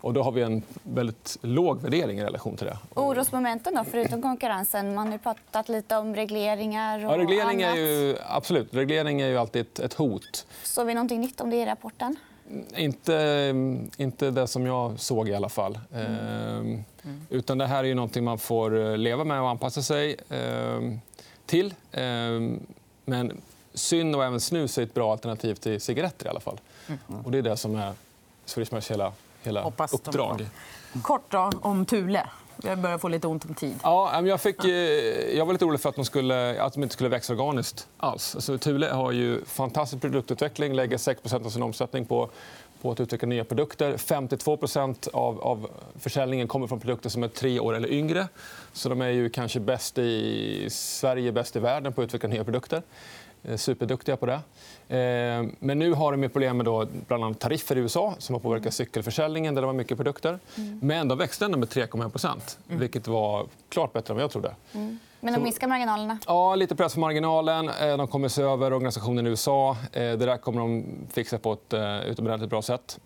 Och 0.04 0.12
då 0.12 0.22
har 0.22 0.32
vi 0.32 0.42
en 0.42 0.62
väldigt 0.82 1.38
låg 1.42 1.80
värdering 1.80 2.18
i 2.18 2.24
relation 2.24 2.56
till 2.56 2.66
det. 2.66 2.78
Orosmomenten, 2.94 3.74
då, 3.74 3.84
förutom 3.84 4.22
konkurrensen? 4.22 4.94
Man 4.94 5.10
har 5.10 5.18
pratat 5.18 5.68
lite 5.68 5.96
om 5.96 6.14
regleringar 6.14 7.04
och 7.04 7.12
Ja, 7.12 7.18
reglering, 7.18 7.62
är 7.62 7.66
annat. 7.66 7.78
ju, 7.78 8.16
absolut, 8.26 8.74
reglering 8.74 9.20
är 9.20 9.28
ju 9.28 9.38
alltid 9.38 9.62
ett, 9.62 9.78
ett 9.78 9.94
hot. 9.94 10.46
Såg 10.62 10.86
vi 10.86 10.94
någonting 10.94 11.20
nytt 11.20 11.40
om 11.40 11.50
det 11.50 11.56
i 11.56 11.66
rapporten? 11.66 12.16
Inte, 12.76 13.54
inte 13.96 14.30
det 14.30 14.46
som 14.46 14.66
jag 14.66 15.00
såg 15.00 15.28
i 15.28 15.34
alla 15.34 15.48
fall. 15.48 15.78
Ehm, 15.94 16.84
Utan 17.30 17.58
det 17.58 17.66
här 17.66 17.78
är 17.78 17.88
ju 17.88 17.94
någonting 17.94 18.24
man 18.24 18.38
får 18.38 18.90
eh, 18.90 18.96
leva 18.96 19.24
med 19.24 19.40
och 19.40 19.48
anpassa 19.48 19.82
sig 19.82 20.16
ehm, 20.30 21.00
till. 21.46 21.74
Ehm, 21.92 22.60
men 23.04 23.40
syn 23.74 24.14
och 24.14 24.24
även 24.24 24.40
snus 24.40 24.78
är 24.78 24.82
ett 24.82 24.94
bra 24.94 25.12
alternativ 25.12 25.54
till 25.54 25.80
cigaretter 25.80 26.26
i 26.26 26.28
alla 26.28 26.40
fall. 26.40 26.60
Och 27.24 27.30
det 27.30 27.38
är 27.38 27.42
det 27.42 27.56
som 27.56 27.76
är 27.76 27.92
Swedish 28.44 28.72
Match 28.72 28.90
hela, 28.90 29.12
hela 29.46 29.62
Hoppas 29.62 29.90
de 29.90 29.96
uppdrag. 29.96 30.46
Kort 31.02 31.30
då, 31.30 31.50
om 31.62 31.86
Thule. 31.86 32.26
Jag 32.62 32.78
börjar 32.78 32.98
få 32.98 33.08
lite 33.08 33.26
ont 33.26 33.44
om 33.44 33.54
tid. 33.54 33.74
Ja, 33.82 34.10
men 34.14 34.26
jag, 34.26 34.40
fick, 34.40 34.64
eh, 34.64 34.70
jag 35.36 35.46
var 35.46 35.52
lite 35.52 35.64
orolig 35.64 35.80
för 35.80 35.88
att 35.88 35.96
de, 35.96 36.04
skulle, 36.04 36.62
att 36.62 36.72
de 36.72 36.82
inte 36.82 36.92
skulle 36.92 37.08
växa 37.08 37.32
organiskt 37.32 37.88
alls. 37.96 38.34
Alltså, 38.34 38.58
Thule 38.58 38.86
har 38.86 39.12
ju 39.12 39.44
fantastisk 39.44 40.02
produktutveckling, 40.02 40.74
lägger 40.74 40.96
6% 40.96 41.46
av 41.46 41.50
sin 41.50 41.62
omsättning 41.62 42.04
på, 42.06 42.30
på 42.82 42.90
att 42.90 43.00
utveckla 43.00 43.28
nya 43.28 43.44
produkter. 43.44 43.96
52 43.96 44.58
av, 45.12 45.40
av 45.40 45.70
försäljningen 45.98 46.48
kommer 46.48 46.66
från 46.66 46.80
produkter 46.80 47.08
som 47.08 47.22
är 47.22 47.28
tre 47.28 47.60
år 47.60 47.74
eller 47.74 47.92
yngre. 47.92 48.28
Så 48.72 48.88
de 48.88 49.00
är 49.00 49.08
ju 49.08 49.30
kanske 49.30 49.60
bäst 49.60 49.98
i 49.98 50.66
Sverige, 50.70 51.32
bäst 51.32 51.56
i 51.56 51.58
världen 51.58 51.92
på 51.92 52.00
att 52.00 52.04
utveckla 52.04 52.28
nya 52.28 52.44
produkter. 52.44 52.82
Eh, 53.48 53.56
Superduktiga 53.56 54.16
på 54.16 54.26
det. 54.26 54.34
Eh, 54.88 55.46
Men 55.58 55.78
nu 55.78 55.92
har 55.92 56.16
de 56.16 56.28
problem 56.28 56.56
med 56.56 56.66
då 56.66 56.86
bland 57.08 57.24
annat 57.24 57.38
tariffer 57.40 57.76
i 57.76 57.80
USA 57.80 58.14
som 58.18 58.34
har 58.34 58.40
påverkat 58.40 58.74
cykelförsäljningen 58.74 59.54
där 59.54 59.62
de 59.62 59.66
har 59.66 59.72
mycket 59.74 59.96
produkter. 59.96 60.38
Men 60.80 61.08
de 61.08 61.18
växte 61.18 61.44
ändå 61.44 61.58
med 61.58 61.68
3,1% 61.68 62.58
vilket 62.66 63.08
var 63.08 63.46
klart 63.68 63.92
bättre 63.92 64.12
än 64.12 64.16
vad 64.16 64.22
jag 64.24 64.30
trodde. 64.30 64.54
Men 65.20 65.34
de 65.34 65.42
minskar 65.42 65.68
marginalerna. 65.68 66.18
Ja, 66.26 66.54
lite 66.54 66.76
press 66.76 66.94
på 66.94 67.00
marginalen. 67.00 67.68
Eh, 67.68 67.96
De 67.96 68.06
kommer 68.08 68.28
se 68.28 68.42
över 68.42 68.72
organisationen 68.72 69.26
i 69.26 69.30
USA. 69.30 69.76
Det 69.92 70.16
där 70.16 70.36
kommer 70.36 70.60
de 70.60 70.84
fixa 71.12 71.38
på 71.38 71.52
ett 71.52 71.74
utomordentligt 72.06 72.50
bra 72.50 72.62
sätt. 72.62 72.98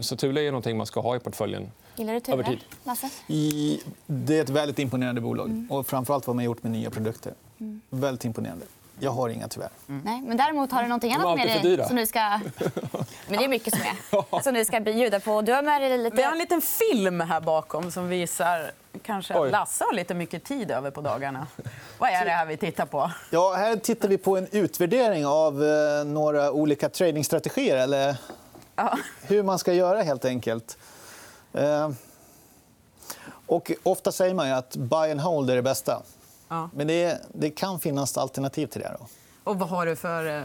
Så 0.00 0.16
Thule 0.16 0.40
är 0.40 0.50
någonting 0.50 0.76
man 0.76 0.86
ska 0.86 1.00
ha 1.00 1.16
i 1.16 1.18
portföljen. 1.18 1.70
Gillar 1.96 2.12
du 2.12 2.32
Över 2.32 2.42
Thule, 2.44 2.56
tid. 2.56 2.64
Lasse? 2.84 3.10
I, 3.28 3.80
det 4.06 4.38
är 4.38 4.42
ett 4.42 4.50
väldigt 4.50 4.78
imponerande 4.78 5.20
bolag. 5.20 5.66
Och 5.70 5.86
framförallt 5.86 6.26
vad 6.26 6.36
man 6.36 6.40
har 6.44 6.46
gjort 6.46 6.62
med 6.62 6.72
nya 6.72 6.90
produkter. 6.90 7.32
Väldigt 7.90 8.24
imponerande. 8.24 8.64
Jag 9.02 9.10
har 9.10 9.28
inga 9.28 9.48
tyvärr. 9.48 9.68
Nej, 9.86 10.22
men 10.22 10.36
däremot 10.36 10.72
har 10.72 10.82
du 10.82 10.88
är 11.08 11.14
annat 11.14 11.36
med 11.36 11.46
dig 11.46 11.60
dyra. 11.62 11.88
som 11.88 11.96
du 11.96 12.06
ska... 12.06 12.20
Men 13.28 13.38
det 13.38 13.44
är 13.44 13.48
mycket 13.48 13.74
som 13.74 13.82
är. 13.82 14.42
Som 14.42 14.54
du 14.54 14.64
ska 14.64 14.80
bjuda 14.80 15.20
på. 15.20 15.42
Du 15.42 15.52
har 15.52 15.62
med 15.62 15.82
dig 15.82 15.98
lite... 15.98 16.16
Vi 16.16 16.22
har 16.22 16.32
en 16.32 16.38
liten 16.38 16.60
film 16.60 17.20
här 17.20 17.40
bakom 17.40 17.90
som 17.90 18.08
visar 18.08 18.72
kanske 19.02 19.34
att 19.34 19.50
Lasse 19.50 19.84
har 19.84 19.94
lite 19.94 20.14
mycket 20.14 20.44
tid 20.44 20.70
över 20.70 20.90
på 20.90 21.00
dagarna. 21.00 21.46
Vad 21.98 22.10
är 22.10 22.24
det 22.24 22.30
här 22.30 22.46
vi 22.46 22.56
tittar 22.56 22.86
på? 22.86 23.10
Ja, 23.30 23.54
här 23.54 23.76
tittar 23.76 24.08
vi 24.08 24.18
på 24.18 24.36
en 24.36 24.46
utvärdering 24.50 25.26
av 25.26 25.64
eh, 25.64 26.04
några 26.04 26.52
olika 26.52 26.88
tradingstrategier. 26.88 27.76
Eller 27.76 28.16
Ja. 28.76 28.98
hur 29.22 29.42
man 29.42 29.58
ska 29.58 29.72
göra, 29.72 30.02
helt 30.02 30.24
enkelt. 30.24 30.78
Eh, 31.52 31.90
och 33.46 33.72
ofta 33.82 34.12
säger 34.12 34.34
man 34.34 34.48
ju 34.48 34.54
att 34.54 34.76
buy 34.76 35.10
and 35.10 35.20
hold 35.20 35.50
är 35.50 35.56
det 35.56 35.62
bästa. 35.62 36.02
Ja. 36.52 36.70
Men 36.74 36.86
det, 36.86 37.20
det 37.32 37.50
kan 37.50 37.80
finnas 37.80 38.18
alternativ 38.18 38.66
till 38.66 38.80
det. 38.80 38.96
Då. 38.98 39.06
Och 39.44 39.58
vad 39.58 39.68
har 39.68 39.86
du 39.86 39.96
för 39.96 40.36
eh, 40.36 40.42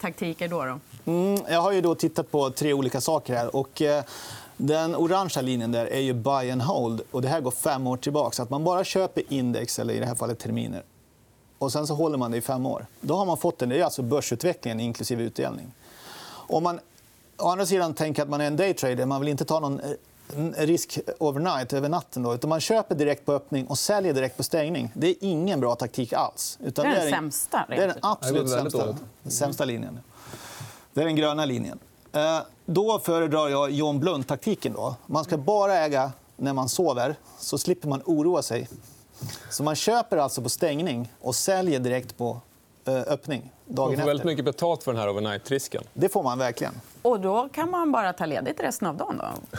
taktiker 0.00 0.48
då? 0.48 0.64
då? 0.64 0.78
Mm, 1.12 1.38
jag 1.48 1.60
har 1.60 1.72
ju 1.72 1.80
då 1.80 1.94
tittat 1.94 2.30
på 2.30 2.50
tre 2.50 2.72
olika 2.72 3.00
saker. 3.00 3.34
här. 3.34 3.56
Och, 3.56 3.82
eh, 3.82 4.04
den 4.56 4.96
orangea 4.96 5.42
linjen 5.42 5.72
där 5.72 5.86
är 5.86 6.00
ju 6.00 6.12
buy 6.12 6.50
and 6.50 6.62
hold. 6.62 7.00
Och 7.10 7.22
det 7.22 7.28
här 7.28 7.40
går 7.40 7.50
fem 7.50 7.86
år 7.86 7.96
tillbaka. 7.96 8.34
Så 8.34 8.42
att 8.42 8.50
man 8.50 8.64
bara 8.64 8.84
köper 8.84 9.22
index, 9.28 9.78
eller 9.78 9.94
i 9.94 9.98
det 9.98 10.06
här 10.06 10.14
fallet 10.14 10.38
terminer. 10.38 10.82
Och 11.58 11.72
sen 11.72 11.86
så 11.86 11.94
håller 11.94 12.18
man 12.18 12.30
det 12.30 12.36
i 12.36 12.40
fem 12.40 12.66
år. 12.66 12.86
Då 13.00 13.14
har 13.14 13.26
man 13.26 13.36
fått 13.36 13.58
den. 13.58 13.68
Det 13.68 13.80
är 13.80 13.84
alltså 13.84 14.02
börsutvecklingen 14.02 14.80
inklusive 14.80 15.22
utdelning. 15.22 15.72
Om 16.28 16.62
man 16.62 16.80
å 17.36 17.48
andra 17.48 17.66
sidan 17.66 17.94
tänker 17.94 18.22
att 18.22 18.28
man 18.28 18.40
är 18.40 18.46
en 18.46 18.56
daytrader, 18.56 19.06
man 19.06 19.20
vill 19.20 19.28
inte 19.28 19.44
ta 19.44 19.60
någon 19.60 19.80
eh, 19.80 19.90
risk 20.56 20.98
overnight, 21.18 21.72
över 21.72 21.88
natten. 21.88 22.22
Då, 22.22 22.34
utan 22.34 22.48
man 22.50 22.60
köper 22.60 22.94
direkt 22.94 23.26
på 23.26 23.32
öppning 23.32 23.66
och 23.66 23.78
säljer 23.78 24.12
direkt 24.14 24.36
på 24.36 24.42
stängning. 24.42 24.90
Det 24.94 25.06
är 25.08 25.14
ingen 25.20 25.60
bra 25.60 25.74
taktik 25.74 26.12
alls. 26.12 26.58
Utan 26.64 26.84
Det 26.84 26.90
är 26.90 26.94
den 26.94 27.04
en- 27.06 27.10
sämsta, 27.12 27.66
Det 27.68 27.74
är 27.76 27.88
den 27.88 27.96
absolut 28.02 28.50
sämsta, 28.50 28.96
sämsta 29.28 29.64
linjen. 29.64 30.00
Det 30.94 31.00
är 31.00 31.04
den 31.04 31.16
gröna 31.16 31.44
linjen. 31.44 31.78
Eh, 32.12 32.38
Då 32.66 32.98
föredrar 32.98 33.48
jag 33.48 33.70
John 33.70 34.00
Blund-taktiken. 34.00 34.72
Då. 34.72 34.96
Man 35.06 35.24
ska 35.24 35.36
bara 35.38 35.74
äga 35.74 36.12
när 36.36 36.52
man 36.52 36.68
sover, 36.68 37.16
så 37.38 37.58
slipper 37.58 37.88
man 37.88 38.02
oroa 38.04 38.42
sig. 38.42 38.68
Så 39.50 39.62
man 39.62 39.74
köper 39.74 40.16
alltså 40.16 40.42
på 40.42 40.48
stängning 40.48 41.12
och 41.20 41.34
säljer 41.34 41.80
direkt 41.80 42.16
på 42.18 42.40
eh, 42.84 42.94
öppning 42.94 43.52
Man 43.66 43.74
dagen 43.76 43.98
får 43.98 44.06
väldigt 44.06 44.26
mycket 44.26 44.44
betalt 44.44 44.82
för 44.82 44.92
den 44.92 45.00
här 45.00 45.08
overnight-risken. 45.08 45.82
Det 45.94 46.08
får 46.08 46.22
man 46.22 46.38
verkligen. 46.38 46.72
Och 47.02 47.20
då 47.20 47.48
kan 47.48 47.70
man 47.70 47.92
bara 47.92 48.12
ta 48.12 48.26
ledigt 48.26 48.60
resten 48.60 48.88
av 48.88 48.96
dagen? 48.96 49.18
Då? 49.18 49.58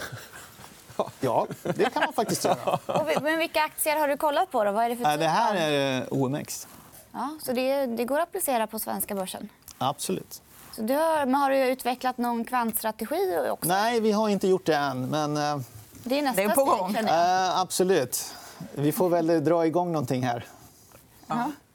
Ja, 1.20 1.46
det 1.62 1.92
kan 1.94 2.02
man 2.04 2.12
faktiskt 2.12 2.44
göra. 2.44 2.78
Och 2.86 3.22
Men 3.22 3.38
vilka 3.38 3.60
aktier 3.62 3.96
har 4.00 4.08
du 4.08 4.16
kollat 4.16 4.50
på? 4.50 4.64
Då? 4.64 4.72
Vad 4.72 4.84
är 4.84 4.88
det 4.88 4.96
för 4.96 5.02
Nej, 5.02 5.12
typ 5.16 5.20
Det 5.20 5.28
här 5.28 5.54
är 5.56 6.00
eh, 6.00 6.06
OMX. 6.10 6.68
Ja, 7.12 7.30
så 7.42 7.52
det, 7.52 7.86
det 7.86 8.04
går 8.04 8.18
att 8.20 8.28
applicera 8.28 8.66
på 8.66 8.78
svenska 8.78 9.14
börsen. 9.14 9.48
Absolut. 9.78 10.42
Så 10.76 10.82
du 10.82 10.94
har, 10.94 11.16
men 11.26 11.34
har 11.34 11.50
du 11.50 11.56
utvecklat 11.66 12.18
någon 12.18 12.44
kvantstrategi 12.44 13.38
också? 13.50 13.68
Nej, 13.68 14.00
vi 14.00 14.12
har 14.12 14.28
inte 14.28 14.48
gjort 14.48 14.66
det 14.66 14.76
än. 14.76 15.08
Men 15.08 15.36
eh, 15.36 15.58
Det 16.04 16.18
är 16.18 16.22
nästa 16.22 16.42
Det 16.42 16.48
är 16.48 16.54
på 16.54 16.66
steg, 16.66 16.78
gång. 16.78 16.94
jag. 16.94 17.04
eh, 17.04 17.58
absolut. 17.60 18.34
Vi 18.74 18.92
får 18.92 19.08
väl 19.08 19.44
dra 19.44 19.66
igång 19.66 19.92
någonting 19.92 20.22
här. 20.22 20.46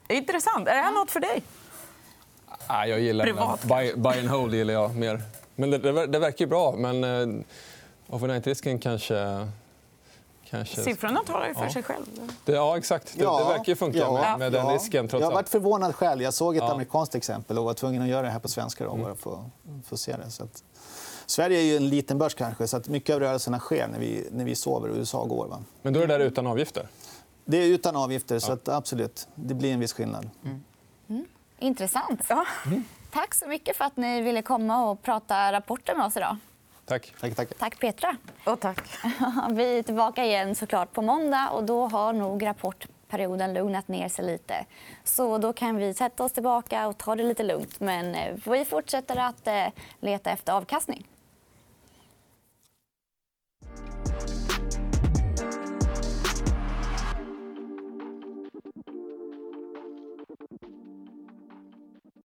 Intressant. 0.08 0.68
Är 0.68 0.74
det 0.74 0.80
här 0.80 0.92
något 0.92 1.10
för 1.10 1.20
dig? 1.20 1.42
Nej, 2.68 2.90
jag 2.90 3.00
gillar 3.00 3.24
Privat, 3.24 3.62
buy, 3.64 3.94
buy 3.96 4.18
and 4.20 4.28
hold 4.28 4.54
gillar 4.54 4.74
jag 4.74 4.96
mer. 4.96 5.22
Men 5.56 5.70
det, 5.70 5.78
det, 5.78 5.92
ver- 5.92 6.06
det 6.06 6.18
verkar 6.18 6.44
ju 6.44 6.46
bra. 6.48 6.72
Men 6.72 7.44
overnight-risken 8.14 8.78
kanske... 8.78 9.48
kanske... 10.50 10.82
Siffrorna 10.82 11.20
talar 11.26 11.48
ju 11.48 11.54
för 11.54 11.64
Ja. 11.64 11.72
sig 11.72 11.82
själv. 11.82 12.04
Det, 12.44 12.52
ja, 12.52 12.76
exakt. 12.78 13.12
Det, 13.16 13.18
det 13.18 13.24
verkar 13.24 13.64
ju 13.66 13.76
funka 13.76 13.98
ja, 13.98 14.12
med, 14.12 14.38
med 14.38 14.52
den 14.52 14.66
ja. 14.66 14.74
risken. 14.74 15.08
Trots 15.08 15.20
jag 15.20 15.28
har 15.28 15.34
varit 15.34 15.48
förvånad 15.48 15.94
själv. 15.94 16.22
Jag 16.22 16.34
såg 16.34 16.56
ett 16.56 16.62
Ja. 16.62 16.72
amerikanskt 16.72 17.14
exempel 17.14 17.58
och 17.58 17.64
var 17.64 17.74
tvungen 17.74 18.02
att 18.02 18.08
göra 18.08 18.22
det 18.22 18.30
här 18.30 18.38
på 18.38 18.48
svenska. 18.48 18.84
Då, 18.84 18.90
Mm. 18.90 19.02
bara 19.02 19.14
för, 19.14 19.44
för 19.84 19.94
att 19.96 20.00
se 20.00 20.16
det. 20.16 20.30
Så 20.30 20.44
att... 20.44 20.64
Sverige 21.26 21.58
är 21.58 21.62
ju 21.64 21.76
en 21.76 21.88
liten 21.88 22.18
börs 22.18 22.34
kanske, 22.34 22.66
så 22.66 22.76
att 22.76 22.88
mycket 22.88 23.14
av 23.14 23.20
rörelserna 23.20 23.58
sker 23.58 23.88
när 23.88 23.98
vi, 23.98 24.28
när 24.32 24.44
vi 24.44 24.54
sover 24.54 24.88
och 24.90 24.96
USA 24.96 25.24
går. 25.24 25.46
Va? 25.48 25.58
Men 25.82 25.92
då 25.92 26.00
är 26.00 26.06
det 26.06 26.18
där 26.18 26.24
utan 26.24 26.46
avgifter? 26.46 26.88
Det 27.44 27.56
är 27.56 27.66
utan 27.66 27.96
avgifter, 27.96 28.38
så 28.38 28.52
att, 28.52 28.68
absolut. 28.68 29.28
Det 29.34 29.54
blir 29.54 29.72
en 29.72 29.80
viss 29.80 29.92
skillnad. 29.92 30.30
Mm. 30.44 31.24
Intressant. 31.58 32.20
Ja. 32.28 32.44
Tack 33.12 33.34
så 33.34 33.46
mycket 33.48 33.76
för 33.76 33.84
att 33.84 33.96
ni 33.96 34.20
ville 34.22 34.42
komma 34.42 34.90
och 34.90 35.02
prata 35.02 35.52
rapporter 35.52 35.94
med 35.94 36.06
oss 36.06 36.16
idag. 36.16 36.36
Tack. 36.86 37.14
Tack, 37.20 37.34
tack. 37.34 37.58
Tack, 37.58 37.80
Petra. 37.80 38.16
Och 38.44 38.60
tack. 38.60 38.80
Vi 39.50 39.78
är 39.78 39.82
tillbaka 39.82 40.24
igen 40.24 40.54
såklart 40.54 40.92
på 40.92 41.02
måndag. 41.02 41.50
och 41.50 41.64
Då 41.64 41.86
har 41.86 42.12
nog 42.12 42.46
rapportperioden 42.46 43.54
lugnat 43.54 43.88
ner 43.88 44.08
sig 44.08 44.24
lite. 44.24 44.64
Så 45.04 45.38
Då 45.38 45.52
kan 45.52 45.76
vi 45.76 45.94
sätta 45.94 46.24
oss 46.24 46.32
tillbaka 46.32 46.86
och 46.86 46.98
ta 46.98 47.14
det 47.14 47.22
lite 47.22 47.42
lugnt. 47.42 47.80
Men 47.80 48.14
eh, 48.14 48.34
vi 48.50 48.64
fortsätter 48.64 49.16
att 49.16 49.46
eh, 49.46 49.66
leta 50.00 50.30
efter 50.30 50.52
avkastning. 50.52 51.06